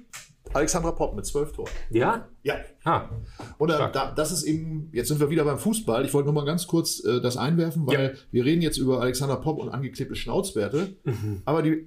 [0.53, 1.71] Alexandra Popp mit zwölf Toren.
[1.91, 2.29] Ja?
[2.43, 2.57] Ja.
[2.85, 3.09] Ah,
[3.57, 6.05] Und äh, da, das ist eben, jetzt sind wir wieder beim Fußball.
[6.05, 9.37] Ich wollte nur mal ganz kurz äh, das einwerfen, weil wir reden jetzt über Alexander
[9.37, 10.97] Popp und angeklebte Schnauzwerte.
[11.45, 11.87] Aber die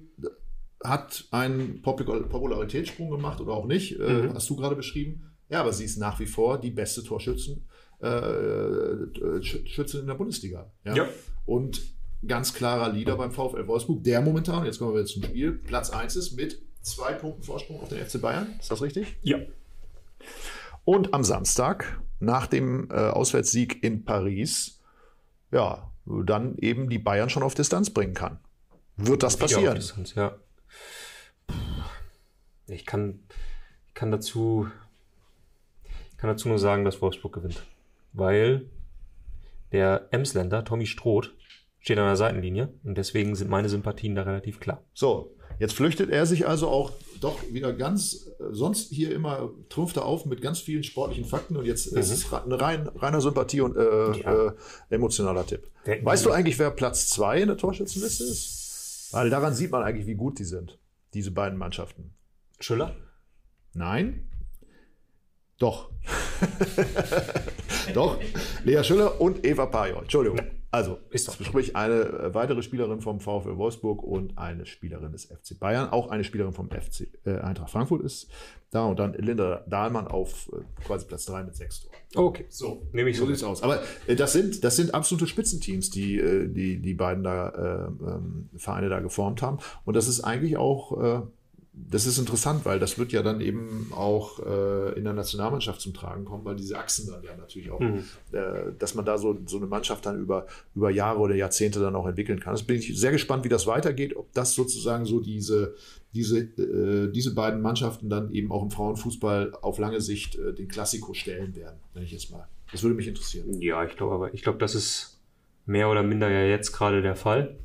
[0.84, 5.30] hat einen Popul- Popularitätssprung gemacht oder auch nicht, äh, hast du gerade beschrieben.
[5.48, 7.66] Ja, aber sie ist nach wie vor die beste Torschützen,
[8.00, 10.70] äh, Sch- Schützin in der Bundesliga.
[10.84, 11.08] Ja.
[11.46, 11.82] Und
[12.26, 15.90] ganz klarer Leader beim VfL Wolfsburg, der momentan, jetzt kommen wir jetzt zum Spiel, Platz
[15.90, 18.46] 1 ist mit zwei Punkten Vorsprung auf den FC Bayern.
[18.60, 19.16] Ist das richtig?
[19.22, 19.38] ja.
[20.84, 24.80] Und am Samstag, nach dem äh, Auswärtssieg in Paris,
[25.50, 28.38] ja, dann eben die Bayern schon auf Distanz bringen kann.
[28.96, 29.74] Wird das Wieder auf passieren?
[29.76, 30.36] Distanz, ja.
[32.66, 33.20] Ich kann,
[33.88, 34.68] ich kann dazu,
[36.10, 37.62] ich kann dazu nur sagen, dass Wolfsburg gewinnt.
[38.12, 38.66] Weil
[39.72, 41.34] der Emsländer, Tommy Stroth,
[41.80, 44.82] steht an der Seitenlinie und deswegen sind meine Sympathien da relativ klar.
[44.94, 49.96] So, jetzt flüchtet er sich also auch doch wieder ganz, äh, sonst hier immer trumpft
[49.98, 53.60] er auf mit ganz vielen sportlichen Fakten und jetzt ist es eine rein, reiner Sympathie
[53.60, 54.46] und äh, Ja.
[54.46, 54.52] äh,
[54.88, 55.68] emotionaler Tipp.
[55.84, 59.08] Wer- Weißt du eigentlich, wer Platz 2 in der Torschützenliste ist?
[59.12, 60.78] Weil daran sieht man eigentlich, wie gut die sind,
[61.14, 62.14] diese beiden Mannschaften.
[62.60, 62.94] Schüller?
[63.72, 64.28] Nein.
[65.58, 65.90] Doch.
[67.94, 68.20] Doch.
[68.64, 70.02] Lea Schüller und Eva Pajor.
[70.02, 70.40] Entschuldigung.
[70.74, 71.40] Also, Ist doch.
[71.40, 75.90] sprich eine äh, weitere Spielerin vom VfL Wolfsburg und eine Spielerin des FC Bayern.
[75.90, 78.28] Auch eine Spielerin vom FC äh, Eintracht Frankfurt ist
[78.72, 78.84] da.
[78.84, 82.26] Und dann Linda Dahlmann auf äh, quasi Platz 3 mit sechs Toren.
[82.26, 82.46] Okay.
[82.48, 83.62] So, Nehme ich so so sieht's aus.
[83.62, 88.10] Aber äh, das sind das sind absolute Spitzenteams, die äh, die die beiden da äh,
[88.10, 89.58] ähm, Vereine da geformt haben.
[89.84, 91.28] Und das ist eigentlich auch
[91.90, 95.92] das ist interessant, weil das wird ja dann eben auch äh, in der Nationalmannschaft zum
[95.92, 98.04] Tragen kommen, weil diese Achsen dann ja natürlich auch, Mhm.
[98.32, 101.96] äh, dass man da so, so eine Mannschaft dann über, über Jahre oder Jahrzehnte dann
[101.96, 102.54] auch entwickeln kann.
[102.54, 105.74] Das bin ich sehr gespannt, wie das weitergeht, ob das sozusagen so diese,
[106.14, 110.68] diese, äh, diese beiden Mannschaften dann eben auch im Frauenfußball auf lange Sicht äh, den
[110.68, 112.46] Klassiko stellen werden, nenne ich jetzt mal.
[112.70, 113.60] Das würde mich interessieren.
[113.60, 115.18] Ja, ich glaube aber, ich glaube, das ist
[115.66, 117.56] mehr oder minder ja jetzt gerade der Fall.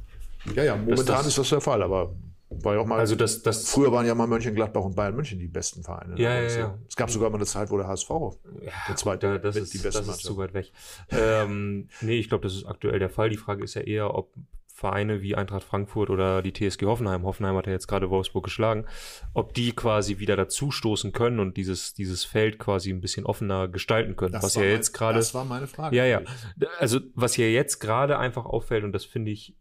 [0.55, 2.11] Ja, ja, momentan das- ist das der Fall, aber
[2.49, 2.99] war ja auch mal.
[2.99, 6.19] Also das, das, Früher waren ja mal Mönchengladbach und Bayern München die besten Vereine.
[6.19, 6.77] Ja, ja, Also, ja.
[6.87, 9.73] Es gab sogar mal eine Zeit, wo der HSV ja, der zweite da, das ist,
[9.73, 10.71] die beste das ist zu weit weg.
[11.11, 13.29] ähm, nee, ich glaube, das ist aktuell der Fall.
[13.29, 14.33] Die Frage ist ja eher, ob
[14.73, 18.85] Vereine wie Eintracht Frankfurt oder die TSG Hoffenheim, Hoffenheim hat ja jetzt gerade Wolfsburg geschlagen,
[19.33, 24.15] ob die quasi wieder dazustoßen können und dieses, dieses Feld quasi ein bisschen offener gestalten
[24.15, 24.31] können.
[24.31, 25.17] Das was war ja mein- jetzt gerade.
[25.17, 25.95] Das war meine Frage.
[25.97, 26.21] Ja, ja.
[26.79, 29.53] Also, was hier jetzt gerade einfach auffällt, und das finde ich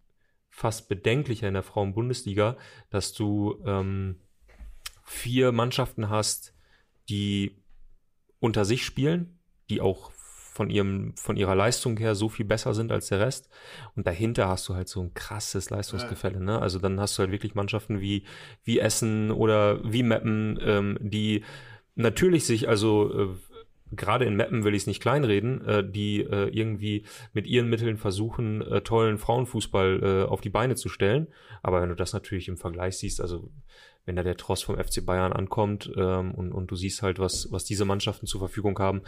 [0.58, 2.56] fast bedenklicher in der Frauen-Bundesliga,
[2.90, 4.16] dass du ähm,
[5.04, 6.52] vier Mannschaften hast,
[7.08, 7.62] die
[8.40, 9.38] unter sich spielen,
[9.70, 13.48] die auch von ihrem, von ihrer Leistung her so viel besser sind als der Rest.
[13.94, 16.60] Und dahinter hast du halt so ein krasses Leistungsgefälle, ne?
[16.60, 18.24] Also dann hast du halt wirklich Mannschaften wie,
[18.64, 21.44] wie Essen oder wie Meppen, ähm, die
[21.94, 23.28] natürlich sich also äh,
[23.92, 27.96] gerade in Meppen will ich es nicht kleinreden, äh, die äh, irgendwie mit ihren Mitteln
[27.96, 31.28] versuchen, äh, tollen Frauenfußball äh, auf die Beine zu stellen.
[31.62, 33.50] Aber wenn du das natürlich im Vergleich siehst, also
[34.04, 37.52] wenn da der Tross vom FC Bayern ankommt ähm, und, und du siehst halt, was,
[37.52, 39.02] was diese Mannschaften zur Verfügung haben,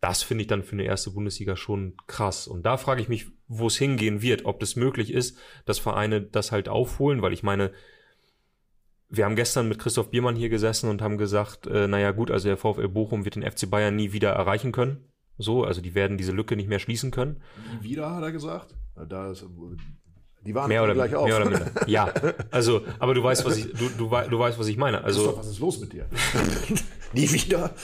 [0.00, 2.48] das finde ich dann für eine erste Bundesliga schon krass.
[2.48, 6.22] Und da frage ich mich, wo es hingehen wird, ob das möglich ist, dass Vereine
[6.22, 7.72] das halt aufholen, weil ich meine,
[9.10, 12.48] wir haben gestern mit Christoph Biermann hier gesessen und haben gesagt, äh, naja gut, also
[12.48, 15.04] der VfL Bochum wird den FC Bayern nie wieder erreichen können.
[15.36, 17.42] So, also die werden diese Lücke nicht mehr schließen können.
[17.74, 18.74] Nie wieder, hat er gesagt.
[19.08, 19.44] Da ist,
[20.46, 21.26] die waren Mehr oder, gleich auf.
[21.26, 21.70] mehr oder minder.
[21.86, 22.12] Ja,
[22.50, 25.04] also, aber du weißt, was ich, du, du, du weißt, was ich meine.
[25.04, 26.06] Also, was ist los mit dir?
[27.12, 27.74] Nie wieder?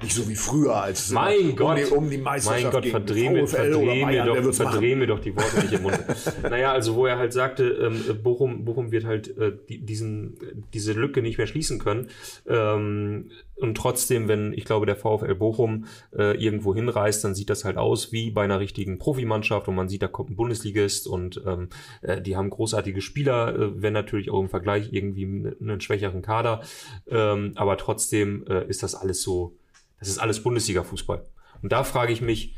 [0.00, 2.86] Nicht so wie früher, als mein immer Gott, um die, um die Meisterschaft mein Gott,
[2.86, 5.98] verdreh mir, verdreh mir Bayern, wer doch, verdreh mir doch die Worte nicht im Mund.
[6.42, 10.38] naja, also wo er halt sagte, ähm, Bochum, Bochum wird halt äh, die, diesen,
[10.72, 12.08] diese Lücke nicht mehr schließen können.
[12.48, 17.64] Ähm, und trotzdem, wenn ich glaube, der VfL Bochum äh, irgendwo hinreist, dann sieht das
[17.64, 21.40] halt aus wie bei einer richtigen Profimannschaft und man sieht, da kommt ein Bundesligist und
[21.46, 21.68] ähm,
[22.02, 26.62] äh, die haben großartige Spieler, äh, wenn natürlich auch im Vergleich irgendwie einen, schwächeren Kader.
[27.08, 29.56] Ähm, aber trotzdem äh, ist das alles so,
[29.98, 31.24] das ist alles Bundesliga-Fußball.
[31.62, 32.54] Und da frage ich mich,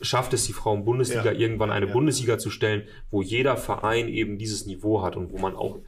[0.00, 1.38] schafft es die Frauen-Bundesliga Ja.
[1.38, 1.92] irgendwann eine Ja.
[1.92, 5.78] Bundesliga zu stellen, wo jeder Verein eben dieses Niveau hat und wo man auch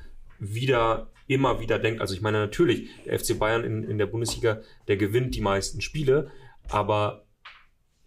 [0.42, 4.60] wieder immer wieder denkt, also ich meine natürlich, der FC Bayern in, in der Bundesliga,
[4.88, 6.30] der gewinnt die meisten Spiele,
[6.68, 7.26] aber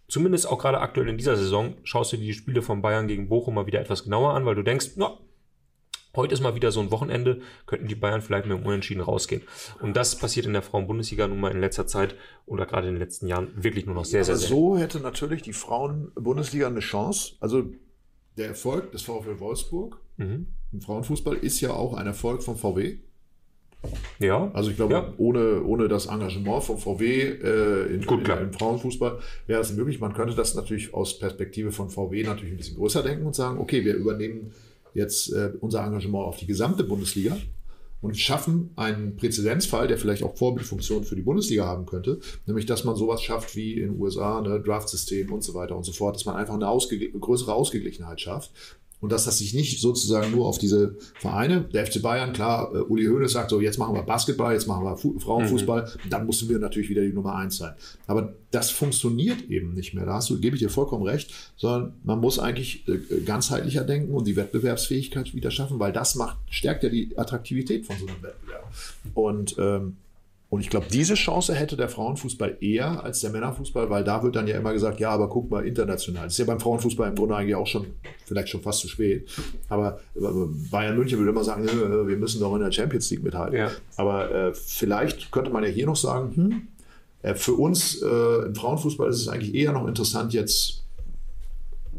[0.07, 3.29] zumindest auch gerade aktuell in dieser Saison schaust du dir die Spiele von Bayern gegen
[3.29, 5.17] Bochum mal wieder etwas genauer an, weil du denkst, na,
[6.15, 9.41] Heute ist mal wieder so ein Wochenende, könnten die Bayern vielleicht mit dem Unentschieden rausgehen.
[9.81, 12.15] Und das passiert in der Frauen-Bundesliga nun mal in letzter Zeit
[12.45, 14.47] oder gerade in den letzten Jahren wirklich nur noch sehr, sehr, Aber sehr.
[14.47, 17.36] so hätte natürlich die Frauen-Bundesliga eine Chance.
[17.41, 17.65] Also
[18.38, 20.47] der Erfolg des VfL Wolfsburg Mhm.
[20.76, 22.97] Im Frauenfußball ist ja auch ein Erfolg vom VW.
[24.19, 25.13] Ja, Also ich glaube, Ja.
[25.17, 28.41] ohne, ohne das Engagement vom VW äh, in, Gut, in, klar.
[28.41, 29.99] im Frauenfußball wäre das möglich.
[29.99, 33.59] Man könnte das natürlich aus Perspektive von VW natürlich ein bisschen größer denken und sagen,
[33.59, 34.51] okay, wir übernehmen
[34.93, 37.38] jetzt äh, unser Engagement auf die gesamte Bundesliga
[38.01, 42.84] und schaffen einen Präzedenzfall, der vielleicht auch Vorbildfunktion für die Bundesliga haben könnte, nämlich dass
[42.86, 46.15] man sowas schafft wie in den USA, ne, Draftsystem und so weiter und so fort,
[46.15, 48.51] dass man einfach eine ausge größere Ausgeglichenheit schafft.
[49.01, 52.79] Und dass das sich nicht sozusagen nur auf diese Vereine, der FC Bayern, klar, äh,
[52.79, 56.49] Uli Hoeneß sagt so, jetzt machen wir Basketball, jetzt machen wir Fu Frauenfußball, dann mussten
[56.49, 57.73] wir natürlich wieder die Nummer eins sein.
[58.07, 60.05] Aber das funktioniert eben nicht mehr.
[60.05, 64.13] Da hast du, gebe ich dir vollkommen recht, sondern man muss eigentlich äh, ganzheitlicher denken
[64.13, 68.23] und die Wettbewerbsfähigkeit wieder schaffen, weil das macht, stärkt ja die Attraktivität von so einem
[68.23, 68.71] Wettbewerb.
[69.13, 69.97] Und ähm,
[70.55, 74.37] und ich glaube, diese Chance hätte der Frauenfußball eher als der Männerfußball, weil da wird
[74.37, 76.23] dann ja immer gesagt, ja, aber guck mal, international.
[76.23, 77.87] Das ist ja beim Frauenfußball im Grunde eigentlich auch schon,
[78.25, 79.29] vielleicht schon fast zu spät.
[79.67, 79.99] Aber
[80.71, 83.57] Bayern München würde immer sagen, äh, wir müssen doch in der Champions League mithalten.
[83.57, 83.69] Ja.
[83.97, 86.67] Aber äh, vielleicht könnte man ja hier noch sagen, hm,
[87.21, 90.84] äh, für uns äh, im Frauenfußball ist es eigentlich eher noch interessant jetzt.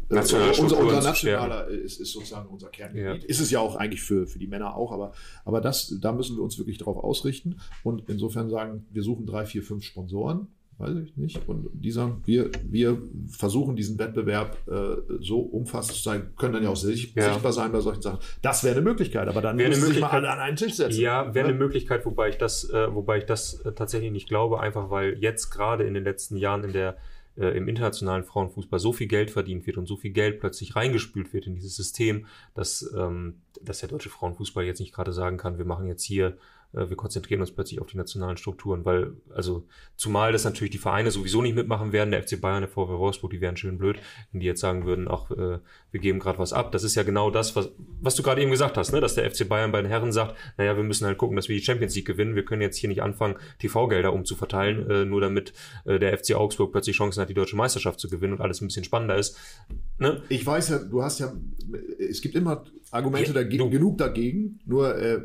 [0.09, 3.23] Unser, unser nationaler ist, ist sozusagen unser Kerngebiet.
[3.23, 3.29] Ja.
[3.29, 5.11] Ist es ja auch eigentlich für, für die Männer auch, aber,
[5.45, 9.45] aber das, da müssen wir uns wirklich darauf ausrichten und insofern sagen, wir suchen drei,
[9.45, 10.47] vier, fünf Sponsoren,
[10.79, 16.03] weiß ich nicht, und die sagen, wir, wir versuchen diesen Wettbewerb äh, so umfassend zu
[16.03, 17.33] sein, können dann ja auch sich, Ja.
[17.33, 18.19] sichtbar sein bei solchen Sachen.
[18.43, 21.01] Das wäre eine Möglichkeit, aber dann Wäre müssen sich mal alle an einen Tisch setzen.
[21.01, 21.53] Ja, wäre Ne?
[21.55, 25.17] eine Möglichkeit, wobei ich das, äh, wobei ich das äh, tatsächlich nicht glaube, einfach weil
[25.19, 26.95] jetzt gerade in den letzten Jahren in der
[27.37, 31.33] äh, im internationalen Frauenfußball so viel Geld verdient wird und so viel Geld plötzlich reingespült
[31.33, 35.57] wird in dieses System, dass, ähm, dass der deutsche Frauenfußball jetzt nicht gerade sagen kann,
[35.57, 36.37] wir machen jetzt hier,
[36.73, 40.77] äh, wir konzentrieren uns plötzlich auf die nationalen Strukturen, weil, also, zumal das natürlich die
[40.77, 43.99] Vereine sowieso nicht mitmachen werden, der FC Bayern, der VW Wolfsburg, die wären schön blöd,
[44.31, 45.59] wenn die jetzt sagen würden, ach, äh,
[45.91, 46.71] wir geben gerade was ab.
[46.71, 47.69] Das ist ja genau das, was,
[48.01, 48.99] was du gerade eben gesagt hast, ne?
[48.99, 51.55] dass der FC Bayern bei den Herren sagt, naja, wir müssen halt gucken, dass wir
[51.55, 52.35] die Champions League gewinnen.
[52.35, 55.53] Wir können jetzt hier nicht anfangen, TV-Gelder umzuverteilen, äh, nur damit
[55.85, 58.67] äh, der FC Augsburg plötzlich Chancen hat, die deutsche Meisterschaft zu gewinnen und alles ein
[58.67, 59.37] bisschen spannender ist.
[59.97, 60.21] Ne?
[60.29, 61.33] Ich weiß ja, du hast ja,
[61.99, 65.21] es gibt immer Argumente Ja, dagegen, genug dagegen, nur äh,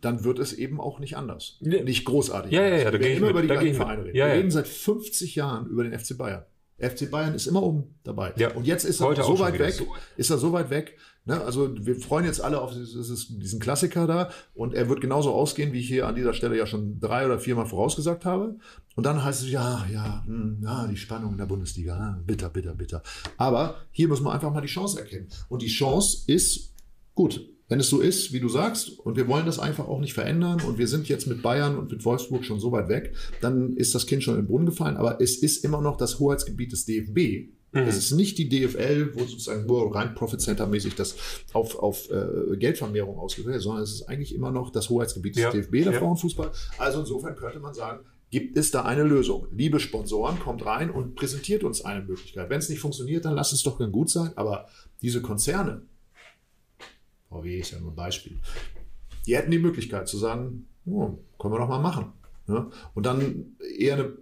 [0.00, 1.58] dann wird es eben auch nicht anders.
[1.60, 1.82] Ja.
[1.82, 2.52] Nicht großartig.
[2.52, 2.84] Ja, ja, anders.
[2.84, 3.74] ja, da Wir ich immer mit, über die gleichen.
[3.74, 4.16] Vereine reden.
[4.16, 4.38] Ja, Wir ja.
[4.38, 6.44] reden seit 50 Jahren über den FC Bayern.
[6.78, 8.34] FC Bayern ist immer oben dabei.
[8.36, 8.54] Ja.
[8.54, 9.86] Und jetzt ist er so weit weg, so.
[10.16, 10.98] ist er so weit weg.
[11.24, 11.40] Ne?
[11.40, 15.72] Also wir freuen jetzt alle auf dieses, diesen Klassiker da und er wird genauso ausgehen,
[15.72, 18.56] wie ich hier an dieser Stelle ja schon drei oder viermal vorausgesagt habe.
[18.94, 22.48] Und dann heißt es, ja, ja, hm, ja, die Spannung in der Bundesliga, ah, bitter,
[22.48, 23.02] bitter, bitter.
[23.36, 25.28] Aber hier muss man einfach mal die Chance erkennen.
[25.48, 26.74] Und die Chance ist,
[27.14, 30.14] gut, wenn es so ist, wie du sagst, und wir wollen das einfach auch nicht
[30.14, 33.76] verändern und wir sind jetzt mit Bayern und mit Wolfsburg schon so weit weg, dann
[33.76, 34.96] ist das Kind schon in den Brunnen gefallen.
[34.96, 37.50] Aber es ist immer noch das Hoheitsgebiet des DFB.
[37.72, 41.16] Es ist nicht die DFL, wo sozusagen nur rein Profit Center mäßig das
[41.52, 45.50] auf, auf äh, Geldvermehrung ausgewählt, sondern es ist eigentlich immer noch das Hoheitsgebiet des Ja,
[45.50, 45.98] DFB, der ja.
[45.98, 46.52] Frauenfußball.
[46.78, 48.00] Also insofern könnte man sagen,
[48.30, 49.46] gibt es da eine Lösung.
[49.52, 52.48] Liebe Sponsoren, kommt rein und präsentiert uns eine Möglichkeit.
[52.50, 54.30] Wenn es nicht funktioniert, dann lasst es doch dann gut sein.
[54.36, 54.68] Aber
[55.02, 55.82] diese Konzerne,
[57.42, 58.38] VW ist ja nur ein Beispiel,
[59.26, 62.12] die hätten die Möglichkeit zu sagen, oh, können wir doch mal machen.
[62.46, 62.66] Ne?
[62.94, 64.12] Und dann eher eine,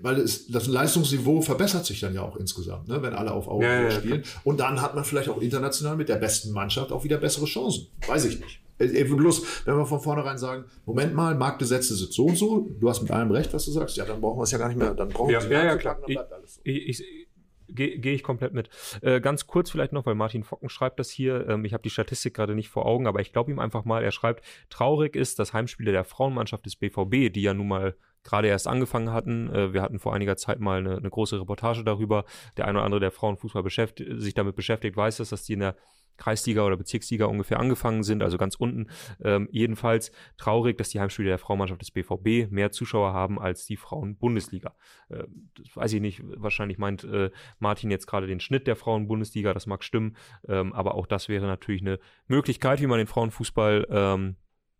[0.00, 3.00] weil es, das Leistungsniveau verbessert sich dann ja auch insgesamt, ne?
[3.02, 4.22] wenn alle auf Augenhöhe Ja, ja, ja, spielen.
[4.42, 7.86] Und dann hat man vielleicht auch international mit der besten Mannschaft auch wieder bessere Chancen.
[8.06, 8.60] Weiß ich nicht.
[8.78, 12.68] Äh, äh, Bloß, wenn wir von vornherein sagen, Moment mal, Marktgesetze sind so und so,
[12.80, 14.66] du hast mit allem recht, was du sagst, ja, dann brauchen wir es ja gar
[14.68, 15.94] nicht mehr, dann brauchen Ja, wir es ja, ja, klar.
[16.00, 16.60] dann bleibt alles so.
[16.64, 17.23] Ich, ich
[17.68, 18.68] gehe geh ich komplett mit.
[19.02, 21.48] Äh, ganz kurz vielleicht noch, weil Martin Focken schreibt das hier.
[21.48, 24.02] Ähm, ich habe die Statistik gerade nicht vor Augen, aber ich glaube ihm einfach mal.
[24.02, 28.48] Er schreibt, traurig ist, dass Heimspiele der Frauenmannschaft des BVB, die ja nun mal gerade
[28.48, 29.54] erst angefangen hatten.
[29.54, 32.24] Äh, wir hatten vor einiger Zeit mal eine, eine große Reportage darüber.
[32.56, 35.60] Der eine oder andere, der Frauenfußball beschäftigt, sich damit beschäftigt, weiß es, dass die in
[35.60, 35.76] der
[36.16, 38.88] Kreisliga oder Bezirksliga ungefähr angefangen sind, also ganz unten.
[39.22, 43.76] Ähm, jedenfalls traurig, dass die Heimspiele der Frauenmannschaft des BVB mehr Zuschauer haben als die
[43.76, 44.74] Frauen-Bundesliga.
[45.08, 45.24] Äh,
[45.56, 49.66] das weiß ich nicht, wahrscheinlich meint äh, Martin jetzt gerade den Schnitt der Frauen-Bundesliga, das
[49.66, 50.16] mag stimmen,
[50.48, 51.98] ähm, aber auch das wäre natürlich eine
[52.28, 54.36] Möglichkeit, wie man den Frauenfußball ähm,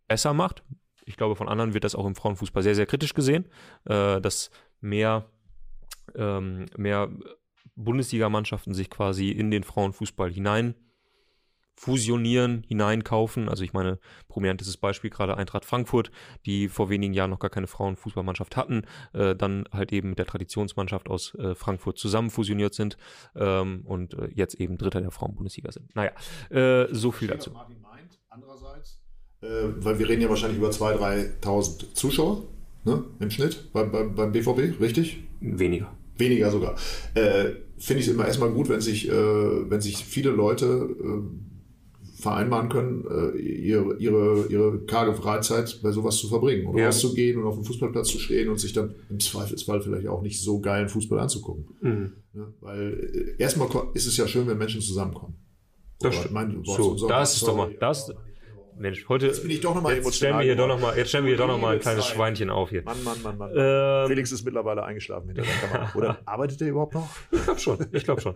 [0.09, 0.63] besser macht.
[1.07, 3.47] Ich glaube, von anderen wird das auch im Frauenfußball sehr, sehr kritisch gesehen,
[3.85, 5.27] äh, dass mehr,
[6.15, 7.11] ähm, mehr
[7.77, 10.75] Bundesligamannschaften sich quasi in den Frauenfußball hinein
[11.75, 13.49] fusionieren, hineinkaufen.
[13.49, 13.99] Also ich meine,
[14.29, 16.11] prominentestes Beispiel gerade Eintracht Frankfurt,
[16.47, 20.27] die vor wenigen Jahren noch gar keine Frauenfußballmannschaft hatten, äh, dann halt eben mit der
[20.27, 22.97] Traditionsmannschaft aus äh, Frankfurt zusammen fusioniert sind
[23.35, 25.95] ähm, und äh, jetzt eben Dritter der Frauenbundesliga sind.
[25.95, 26.13] Naja,
[26.51, 27.51] äh, so viel dazu.
[27.51, 29.01] Martin meint, Andererseits,
[29.43, 29.47] äh,
[29.77, 32.43] weil wir reden ja wahrscheinlich über 2.000, 3.000 Zuschauer
[32.85, 35.23] ne, im Schnitt beim, beim, beim BVB, richtig?
[35.41, 35.93] Weniger.
[36.17, 36.75] Weniger sogar.
[37.15, 41.54] Äh, Finde ich es immer erstmal gut, wenn sich, äh, wenn sich viele Leute äh,
[42.25, 46.87] vereinbaren können, äh, ihre, ihre, ihre karge Freizeit bei sowas zu verbringen und Ja.
[46.87, 50.41] rauszugehen und auf dem Fußballplatz zu stehen und sich dann im Zweifelsfall vielleicht auch nicht
[50.41, 51.67] so geilen Fußball anzugucken.
[51.81, 52.13] Mhm.
[52.33, 52.53] Ne?
[52.61, 55.35] Weil äh, erstmal ist es ja schön, wenn Menschen zusammenkommen.
[56.01, 56.35] Das stimmt.
[56.35, 58.11] mein, So, das ist doch mal, das,
[58.77, 61.09] Mensch, heute, bin ich doch noch mal jetzt stellen wir hier doch noch mal, jetzt
[61.11, 62.15] stellen wir hier doch noch mal ein kleines Zeit.
[62.15, 62.83] Schweinchen auf hier.
[62.83, 63.53] Mann, Mann, Mann, Mann.
[63.55, 65.93] Ähm, Felix ist mittlerweile eingeschlafen hinter der Kamera.
[65.97, 67.09] Oder arbeitet er überhaupt noch?
[67.31, 68.35] Ich glaube schon, ich glaube schon.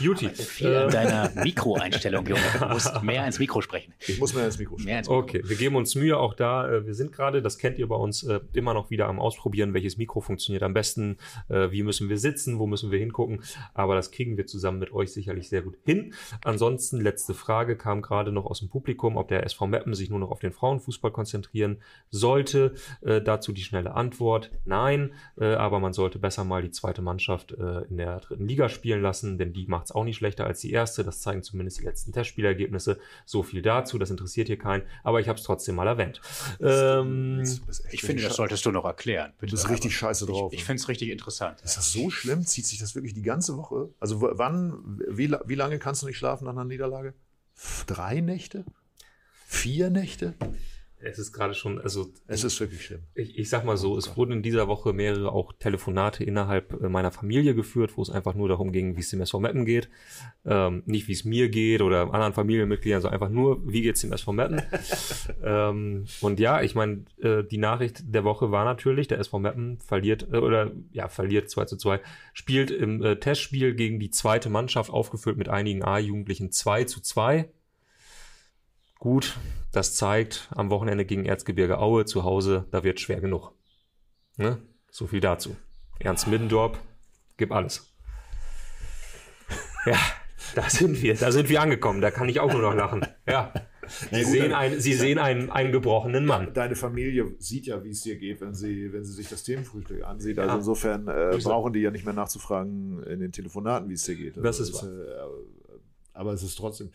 [0.00, 0.28] Juti.
[0.30, 2.40] Viel an deiner Mikroeinstellung, Junge.
[2.58, 3.94] Du musst mehr ins Mikro sprechen.
[4.00, 4.86] Ich muss mir ins Mikro sprechen.
[4.86, 5.20] Mehr ins Mikro.
[5.20, 6.68] Okay, wir geben uns Mühe auch da.
[6.68, 9.72] äh, Wir sind gerade, das kennt ihr bei uns, äh, immer noch wieder am Ausprobieren,
[9.72, 11.16] welches Mikro funktioniert am besten,
[11.48, 13.42] äh, wie müssen wir sitzen, wo müssen wir hingucken.
[13.72, 16.12] Aber das kriegen wir zusammen mit euch sicherlich sehr gut hin.
[16.44, 20.18] Ansonsten, letzte Frage kam gerade noch aus dem Publikum, ob der SV Meppen sich nur
[20.18, 21.78] noch auf den Frauenfußball konzentrieren
[22.10, 22.74] sollte.
[23.02, 25.12] Äh, Dazu die schnelle Antwort, nein.
[25.38, 29.02] Äh, Aber man sollte besser mal die zweite Mannschaft äh, in der dritten Liga spielen
[29.02, 31.04] lassen, denn die macht es auch nicht schlechter als die erste.
[31.04, 32.98] Das zeigen zumindest die letzten Testspielergebnisse.
[33.26, 36.20] So viel dazu, das interessiert hier keinen, aber ich habe es trotzdem mal erwähnt.
[36.60, 37.42] Ähm,
[37.90, 39.32] Ich finde, das solltest du noch erklären.
[39.40, 40.52] Du bist richtig scheiße drauf.
[40.52, 41.60] Ich, ich finde es richtig interessant.
[41.62, 42.44] ist das so schlimm?
[42.46, 43.90] Zieht sich das wirklich die ganze Woche?
[44.00, 47.14] Also wann, wie, wie lange kannst du nicht schlafen nach einer Niederlage?
[47.86, 48.64] Drei Nächte?
[49.48, 50.34] Vier Nächte?
[50.98, 53.00] es ist gerade schon, also Es ist wirklich schlimm.
[53.14, 56.88] ich, ich sag mal so, es wurden in dieser Woche mehrere auch Telefonate innerhalb äh,
[56.88, 59.88] meiner Familie geführt, wo es einfach nur darum ging, wie es dem SV Meppen geht.
[60.44, 64.12] Ähm, nicht wie es mir geht oder anderen Familienmitgliedern, sondern einfach nur, wie geht's dem
[64.12, 64.62] SV Meppen.
[65.44, 69.78] ähm, und ja, ich meine, äh, die Nachricht der Woche war natürlich, der SV Meppen
[69.78, 72.00] verliert, äh, oder ja, verliert 2 zu 2,
[72.32, 77.48] spielt im äh, Testspiel gegen die zweite Mannschaft, aufgefüllt mit einigen A-Jugendlichen 2 zu 2.
[79.06, 79.36] Gut,
[79.70, 83.52] das zeigt am Wochenende gegen Erzgebirge Aue zu Hause, da wird schwer genug.
[84.36, 84.60] Ne?
[84.90, 85.54] So viel dazu.
[86.00, 86.76] Ernst Middendorp,
[87.36, 87.94] gib alles.
[89.86, 89.96] Ja,
[90.56, 93.06] da sind wir, da sind wir angekommen, da kann ich auch nur noch lachen.
[93.28, 93.52] Ja.
[94.10, 96.52] Sie gut, sehen, dann- einen, Sie sehen einen, einen gebrochenen Mann.
[96.52, 100.02] Deine Familie sieht ja, wie es dir geht, wenn sie, wenn sie sich das Themenfrühstück
[100.02, 100.36] ansieht.
[100.38, 100.42] Ja.
[100.42, 104.16] Also insofern äh, brauchen die ja nicht mehr nachzufragen in den Telefonaten, wie es dir
[104.16, 104.36] geht.
[104.36, 105.12] Das Also ist es, äh,
[106.12, 106.90] aber es ist trotzdem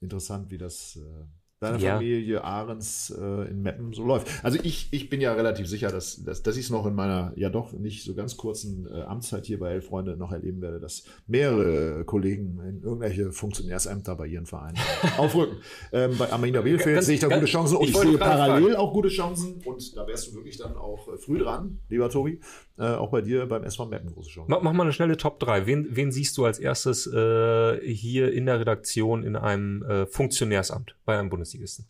[0.00, 1.26] interessant, wie das äh,
[1.62, 1.94] deine Ja.
[1.96, 4.28] Familie Ahrens äh, in Meppen so läuft.
[4.44, 7.32] Also ich, ich bin ja relativ sicher, dass, dass, dass ich es noch in meiner
[7.36, 10.80] ja doch nicht so ganz kurzen äh, Amtszeit hier bei Elf Freunde noch erleben werde,
[10.80, 14.76] dass mehrere äh, Kollegen in irgendwelche Funktionärsämter bei ihren Vereinen
[15.16, 15.58] aufrücken.
[15.92, 18.76] Ähm, bei Arminia Bielefeld Ganz- sehe ich da ganz- gute Chancen und ich sehe parallel
[18.76, 22.40] auch gute Chancen und da wärst du wirklich dann auch äh, früh dran, lieber Tobi,
[22.78, 24.50] äh, auch bei dir beim SV Meppen große Chancen.
[24.50, 25.66] Mach, mach mal eine schnelle Top 3.
[25.66, 30.96] Wen, wen siehst du als erstes äh, hier in der Redaktion in einem äh, Funktionärsamt
[31.04, 31.86] bei einem Bundesligisten?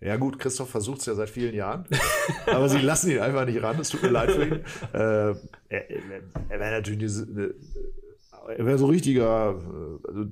[0.00, 1.86] Ja gut, Christoph versucht es ja seit vielen Jahren,
[2.46, 3.78] aber sie lassen ihn einfach nicht ran.
[3.78, 4.64] Es tut mir leid für ihn.
[4.94, 4.98] Äh,
[5.68, 7.54] er er, er wäre natürlich eine,
[8.56, 9.50] er wäre so richtiger.
[9.52, 10.24] äh, Also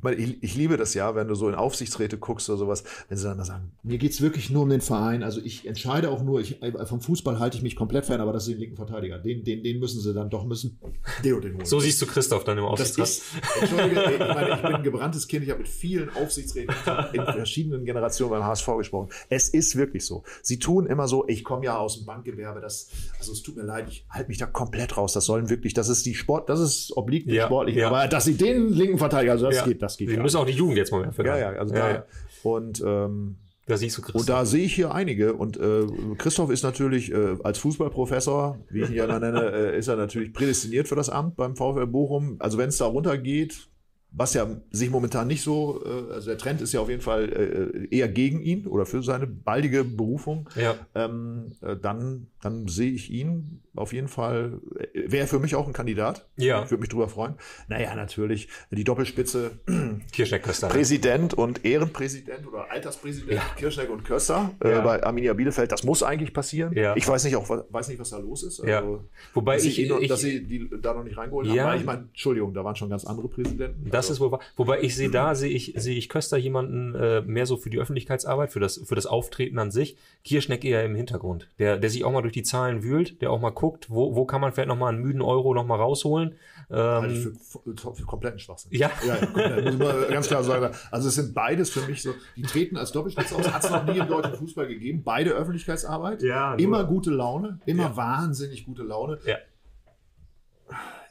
[0.00, 2.84] ich meine, ich, ich liebe das ja, wenn du so in Aufsichtsräte guckst oder sowas,
[3.10, 5.22] wenn sie dann mal sagen, mir geht's wirklich nur um den Verein.
[5.22, 8.32] Also ich entscheide auch nur, ich, äh, vom Fußball halte ich mich komplett fern, aber
[8.32, 9.18] das ist den linken Verteidiger.
[9.18, 10.78] Den, den, den müssen sie dann doch müssen.
[11.22, 11.66] Den und den holen.
[11.66, 13.06] So siehst du Christoph dann im Aufsichtsrat.
[13.08, 13.22] ist,
[13.60, 16.74] Entschuldige, ich, meine, ich bin ein gebranntes Kind, ich habe mit vielen Aufsichtsräten
[17.12, 19.10] in verschiedenen Generationen beim HSV gesprochen.
[19.28, 20.22] Es ist wirklich so.
[20.42, 22.88] Sie tun immer so, ich komme ja aus dem Bankgewerbe, das,
[23.18, 25.12] also es tut mir leid, ich halte mich da komplett raus.
[25.12, 27.80] Das sollen wirklich, das ist die Sport, das ist obliegt Ja, Sportlichen.
[27.82, 27.88] ja.
[27.88, 29.64] Aber dass sie den linken Verteidiger, also das Ja.
[29.66, 31.26] geht, das geht Wir müssen auch die Jugend jetzt mal mehr.
[31.26, 32.04] Ja, ja, also ja, da, ja.
[32.42, 33.36] und, ähm,
[33.66, 34.20] Da siehst du Christoph.
[34.20, 35.34] und da sehe ich hier einige.
[35.34, 35.86] Und äh,
[36.18, 40.32] Christoph ist natürlich äh, als Fußballprofessor, wie ich ihn ja nenne, äh, ist er natürlich
[40.32, 42.36] prädestiniert für das Amt beim VfL Bochum.
[42.38, 43.70] Also wenn es da runtergeht,
[44.12, 47.28] was ja sich momentan nicht so, äh, also der Trend ist ja auf jeden Fall
[47.28, 50.74] äh, eher gegen ihn oder für seine baldige Berufung, ja.
[50.94, 54.60] ähm, äh, dann, dann sehe ich ihn auf jeden Fall,
[54.94, 56.26] äh, wäre für mich auch ein Kandidat.
[56.36, 56.62] Ja.
[56.64, 57.34] Ich würde mich drüber freuen.
[57.68, 59.52] Naja, natürlich, die Doppelspitze
[60.12, 60.68] Kirschneck-Köster.
[60.68, 63.42] Präsident und Ehrenpräsident oder Alterspräsident Ja.
[63.56, 64.80] Kirschneck und Köster äh, Ja.
[64.80, 65.70] bei Arminia Bielefeld.
[65.72, 66.72] Das muss eigentlich passieren.
[66.74, 66.96] Ja.
[66.96, 68.62] Ich weiß nicht, auch, was- weiß nicht, was da los ist.
[68.64, 68.78] Ja.
[68.80, 69.04] Also,
[69.34, 71.70] Wobei dass, ich, sie ich, dass sie die da noch nicht reingeholt Ja.
[71.70, 71.78] haben.
[71.80, 73.88] Ich meine, Entschuldigung, da waren schon ganz andere Präsidenten.
[73.90, 74.38] Das Also, ist wohl.
[74.56, 77.78] Wobei ich sehe da, sehe ich, sehe ich Köster jemanden äh, mehr so für die
[77.78, 79.96] Öffentlichkeitsarbeit, für das, für das Auftreten an sich.
[80.24, 81.48] Kirschneck eher im Hintergrund.
[81.58, 84.24] Der, der sich auch mal durch die Zahlen wühlt, der auch mal guckt, wo, wo
[84.24, 86.36] kann man vielleicht noch mal einen müden Euro noch mal rausholen.
[86.70, 87.36] halte ich Ähm,
[87.76, 88.72] für, für, kompletten Schwachsinn.
[88.72, 88.90] ja.
[89.06, 90.74] Ja, ja, muss man ganz klar sagen.
[90.90, 93.84] Also es sind beides für mich so, die treten als Doppelspitze aus, hat es noch
[93.84, 95.02] nie im deutschen Fußball gegeben.
[95.04, 97.96] Beide Öffentlichkeitsarbeit, Ja, nur- immer gute Laune, immer Ja.
[97.96, 99.18] wahnsinnig gute Laune.
[99.26, 99.36] Ja.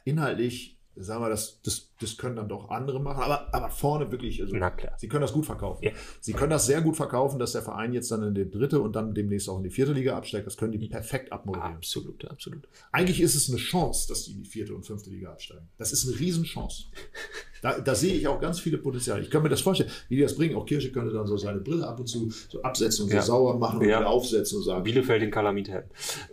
[0.04, 3.22] Inhaltlich sagen wir, das, das, das können dann doch andere machen.
[3.22, 4.94] Aber, aber vorne wirklich, also, Na klar.
[4.98, 5.84] sie können das gut verkaufen.
[5.84, 5.92] Ja.
[6.20, 8.94] Sie können das sehr gut verkaufen, dass der Verein jetzt dann in die dritte und
[8.96, 10.46] dann demnächst auch in die vierte Liga absteigt.
[10.46, 11.76] Das können die perfekt abmoderieren.
[11.76, 12.68] Absolut, absolut.
[12.92, 15.68] Eigentlich ist es eine Chance, dass die in die vierte und fünfte Liga absteigen.
[15.78, 16.84] Das ist eine Riesenchance.
[17.62, 19.20] Da, da sehe ich auch ganz viele Potenziale.
[19.20, 20.56] Ich kann mir das vorstellen, wie die das bringen.
[20.56, 23.20] Auch Kirsche könnte dann so seine Brille ab und zu so absetzen und Ja.
[23.20, 23.98] so sauer machen und Ja.
[24.00, 25.68] wieder aufsetzen und sagen, Bielefeld in Kalamit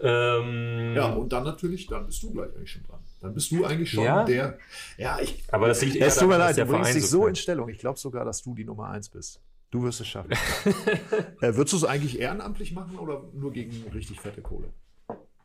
[0.02, 2.97] ähm, ja, und dann natürlich, dann bist du gleich eigentlich schon dran.
[3.20, 4.24] Dann bist du eigentlich schon Ja?
[4.24, 4.58] der,
[4.98, 7.26] ja, ich, Aber das liegt eher es tut mir leid, der du bringst dich so
[7.28, 7.68] in Stellung.
[7.70, 9.42] Ich glaube sogar, dass du die Nummer eins bist.
[9.72, 10.32] Du wirst es schaffen.
[11.42, 14.72] äh, würdest du es eigentlich ehrenamtlich machen oder nur gegen richtig fette Kohle?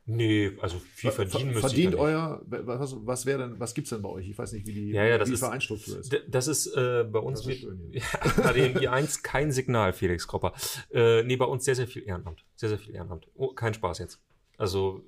[0.04, 4.08] Nee, also viel verdienen müsste Verdient euer, was, was wäre denn, was gibt's denn bei
[4.08, 4.28] euch?
[4.28, 6.12] Ich weiß nicht, wie die, Ja, ja, das die ist- Vereinsstruktur ist.
[6.28, 7.56] Das ist äh, bei uns hier.
[7.92, 10.54] ja, HDMI 1 kein Signal, Felix Kropper.
[10.92, 12.44] Äh, nee, bei uns sehr, sehr viel Ehrenamt.
[12.56, 13.28] Sehr, sehr viel Ehrenamt.
[13.34, 14.20] Oh, kein Spaß jetzt.
[14.58, 15.04] Also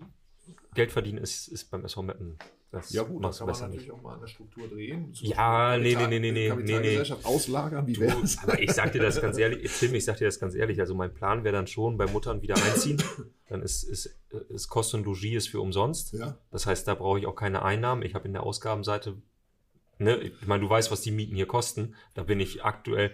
[0.75, 2.39] Geld verdienen ist, ist beim SV Meppen.
[2.75, 3.93] Das Ja gut, da machst du kann man natürlich nicht.
[3.93, 5.11] auch mal an der Struktur drehen.
[5.13, 8.39] Ja, Beispiel nee, nee, nee, nee, nee, Kapitalgesellschaft auslagern, wie das?
[8.43, 10.95] Aber ich sag dir das ganz ehrlich, Tim, ich sag dir das ganz ehrlich, also
[10.95, 13.01] mein Plan wäre dann schon, bei Muttern wieder einziehen.
[13.49, 14.19] Dann ist, ist,
[14.49, 16.15] ist Kost und Logis ist für umsonst.
[16.15, 16.37] Ja.
[16.51, 18.03] Das heißt, da brauche ich auch keine Einnahmen.
[18.03, 19.17] Ich habe in der Ausgabenseite,
[19.99, 21.95] ne, ich meine, du weißt, was die Mieten hier kosten.
[22.15, 23.11] Da bin ich aktuell.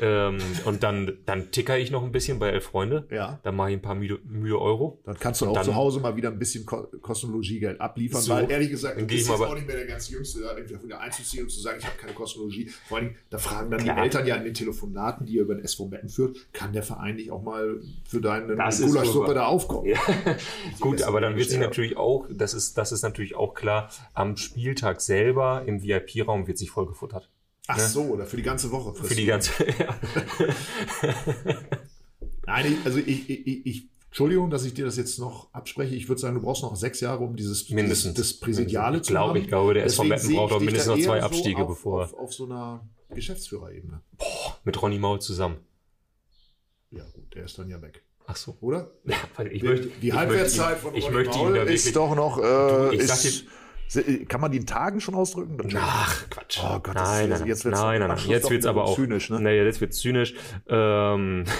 [0.00, 3.06] Ähm, und dann, dann ticker ich noch ein bisschen bei Elf Freunde.
[3.10, 3.38] Ja.
[3.42, 5.00] Dann mache ich ein paar Mühe, Mühe Euro.
[5.04, 8.32] Dann kannst du auch dann- zu Hause mal wieder ein bisschen Ko Kostenologiegeld abliefern, So,
[8.34, 11.00] weil ehrlich gesagt, du bist jetzt auch nicht mehr der ganz Jüngste, da irgendwie wieder
[11.00, 12.70] einzuziehen und zu sagen, ich habe keine Kostenologie.
[12.88, 13.96] Vor allem, da fragen dann Klar.
[13.96, 16.82] die Eltern ja in den Telefonaten, die ihr über den SV Metten führt, kann der
[16.82, 19.86] Verein nicht auch mal für deine Gulaschsuppe da aufkommen?
[19.88, 19.98] Ja.
[20.80, 21.68] Gut, aber dann wird sich Stellung.
[21.70, 25.82] natürlich auch, das ist, das ist natürlich auch klar, am Spieltag selber im
[26.22, 27.28] VIP-Raum wird sich vollgefuttert.
[27.68, 28.92] Ach so, oder für die ganze Woche.
[28.94, 29.94] Für die ganze, ja.
[32.46, 35.94] Nein, ich, also ich, ich, ich, ich, Entschuldigung, dass ich dir das jetzt noch abspreche.
[35.94, 38.14] Ich würde sagen, du brauchst noch sechs Jahre, um dieses Mindestens.
[38.14, 39.36] Das, das Präsidiale Ich zu glaube- haben.
[39.36, 41.68] ich glaube, der SV Deswegen Meppen braucht ich auch mindestens noch zwei Abstiege, so auf,
[41.68, 44.02] bevor- Auf, auf so einer Geschäftsführerebene.
[44.64, 45.56] mit Ronny Maul zusammen.
[46.90, 48.02] Ja gut, der ist dann ja weg.
[48.26, 48.56] Ach so.
[48.60, 48.90] Oder?
[49.04, 52.14] Ja, weil ich Die- möchte, die ich Halbwertszeit möchte von ich Ronny Maul ist doch
[52.14, 52.38] noch.
[52.38, 53.44] Äh, ich sag ist, se-
[54.28, 55.58] kann man die in Tagen schon ausdrücken?
[55.76, 56.60] Ach, Quatsch.
[56.62, 58.18] Oh Gott, das nein, ist- nein, nein, jetzt wird's nein, nein, nein.
[58.26, 59.40] Jetzt wird's aber auch zynisch, ne?
[59.40, 60.34] Nee, jetzt wird's zynisch.
[60.68, 61.44] Ähm,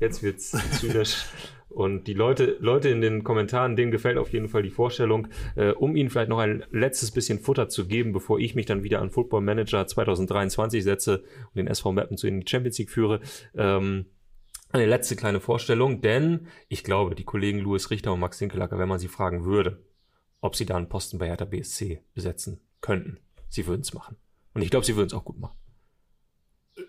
[0.00, 1.24] jetzt wird's zynisch.
[1.68, 5.70] Und die Leute, Leute in den Kommentaren, denen gefällt auf jeden Fall die Vorstellung, äh,
[5.70, 9.00] um ihnen vielleicht noch ein letztes bisschen Futter zu geben, bevor ich mich dann wieder
[9.00, 13.20] an Football Manager 2023 setze und den SV Mappen zu in die Champions League führe.
[13.56, 14.06] Ähm,
[14.72, 18.88] eine letzte kleine Vorstellung, denn ich glaube, die Kollegen Louis Richter und Max Hinkelacker, wenn
[18.88, 19.84] man sie fragen würde,
[20.40, 23.18] ob sie da einen Posten bei Hertha BSC besetzen könnten,
[23.48, 24.16] sie würden es machen.
[24.54, 25.56] Und ich glaube, sie würden es auch gut machen.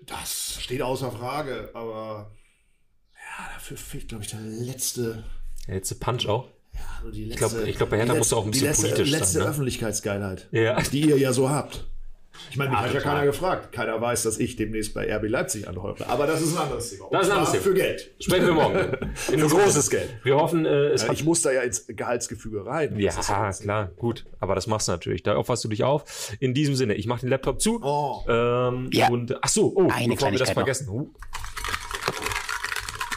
[0.06, 2.32] Das steht außer Frage, aber
[3.14, 5.24] ja, dafür fehlt, glaube ich, der letzte.
[5.68, 6.48] Der letzte Punch auch.
[6.74, 8.68] Ja, so die letzte ich glaub, bei Hertha die musst du auch ein die bisschen
[8.70, 9.46] letzte, politisch sein, letzte ne?
[9.46, 10.82] Öffentlichkeitsgeilheit, Ja.
[10.82, 11.86] die ihr ja so habt.
[12.50, 13.14] Ich meine, mich Ah, hat ja total.
[13.16, 13.72] keiner gefragt.
[13.72, 16.10] Keiner weiß, dass ich demnächst bei RB Leipzig anheuere.
[16.10, 17.06] Aber das ist ein anderes Thema.
[17.06, 17.64] Und Das ist ein anderes Thema.
[17.64, 18.12] Für Geld.
[18.20, 18.78] Sprechen wir morgen.
[19.32, 20.10] In Für großes Geld.
[20.24, 22.98] Wir hoffen, äh, es Ja, ich muss da ja ins Gehaltsgefüge rein.
[23.00, 24.26] Ja, ja klar, gut.
[24.40, 25.24] Aber das machst du natürlich.
[25.24, 26.34] Da opferst du dich auf.
[26.40, 27.80] In diesem Sinne, ich mache den Laptop zu.
[27.84, 28.22] Oh.
[28.28, 29.10] Ähm, Ja.
[29.10, 31.06] Und ach so, oh, Eine bevor wir das Kleinigkeit noch.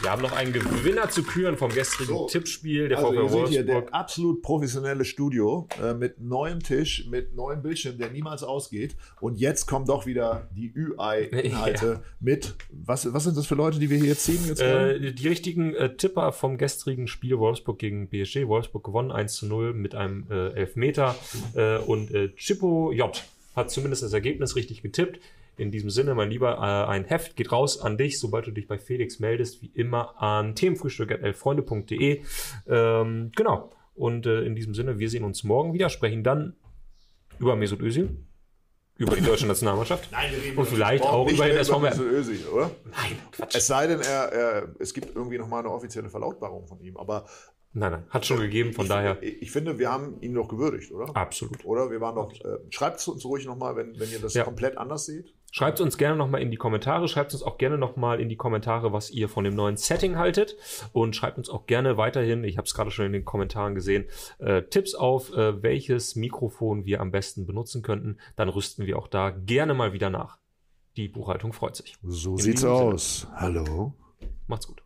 [0.05, 2.27] Wir haben noch einen Gewinner zu küren vom gestrigen So.
[2.27, 3.85] Tippspiel der Also VfL seht hier Wolfsburg.
[3.87, 8.95] der absolut professionelle Studio äh, mit neuem Tisch, mit neuem Bildschirm, der niemals ausgeht.
[9.19, 12.53] Und jetzt kommen doch wieder die UI-Inhalte mit.
[12.69, 14.45] Was, was sind das für Leute, die wir hier jetzt ziehen?
[14.45, 14.61] Jetzt?
[14.61, 18.45] Äh, die richtigen äh, Tipper vom gestrigen Spiel Wolfsburg gegen PSG.
[18.47, 21.15] Wolfsburg gewonnen 1 zu 0 mit einem äh, Elfmeter.
[21.55, 23.23] Äh, und äh, Chippo J
[23.55, 25.19] hat zumindest das Ergebnis richtig getippt.
[25.57, 28.67] In diesem Sinne, mein Lieber, äh, ein Heft geht raus an dich, sobald du dich
[28.67, 32.21] bei Felix meldest, wie immer an themenfrühstück.elfreunde.de.
[32.67, 33.71] Ähm, genau.
[33.95, 36.55] Und äh, in diesem Sinne, wir sehen uns morgen wieder, sprechen dann
[37.39, 38.17] über Mesut Özil,
[38.97, 40.09] über die deutsche Nationalmannschaft.
[40.11, 41.99] Nein, wir reden und vielleicht auch über den mehr SV Meppen.
[41.99, 42.71] Mesut Özil, oder?
[42.91, 43.55] Nein, Quatsch.
[43.55, 46.97] Es sei denn, er, er, es gibt irgendwie nochmal eine offizielle Verlautbarung von ihm.
[46.97, 47.25] Aber
[47.77, 50.47] Nein, nein, hat schon gegeben, von ich, daher Ich, ich finde, wir haben ihn doch
[50.47, 51.13] gewürdigt, oder?
[51.13, 51.65] absolut.
[51.65, 52.31] Oder wir waren doch.
[52.33, 54.45] Äh, Schreibt es uns ruhig nochmal, wenn, wenn ihr das Ja.
[54.45, 55.33] komplett anders seht.
[55.57, 57.07] Schreibt uns gerne nochmal in die Kommentare.
[57.07, 60.57] Schreibt uns auch gerne nochmal in die Kommentare, was ihr von dem neuen Setting haltet.
[60.91, 64.03] Und schreibt uns auch gerne weiterhin, ich habe es gerade schon in den Kommentaren gesehen,
[64.39, 68.17] äh, Tipps auf, äh, welches Mikrofon wir am besten benutzen könnten.
[68.35, 70.39] Dann rüsten wir auch da gerne mal wieder nach.
[70.97, 71.95] Die Buchhaltung freut sich.
[72.03, 72.73] So In sieht's Sinne.
[72.73, 73.25] aus.
[73.37, 73.93] Hallo.
[74.47, 74.84] Macht's gut.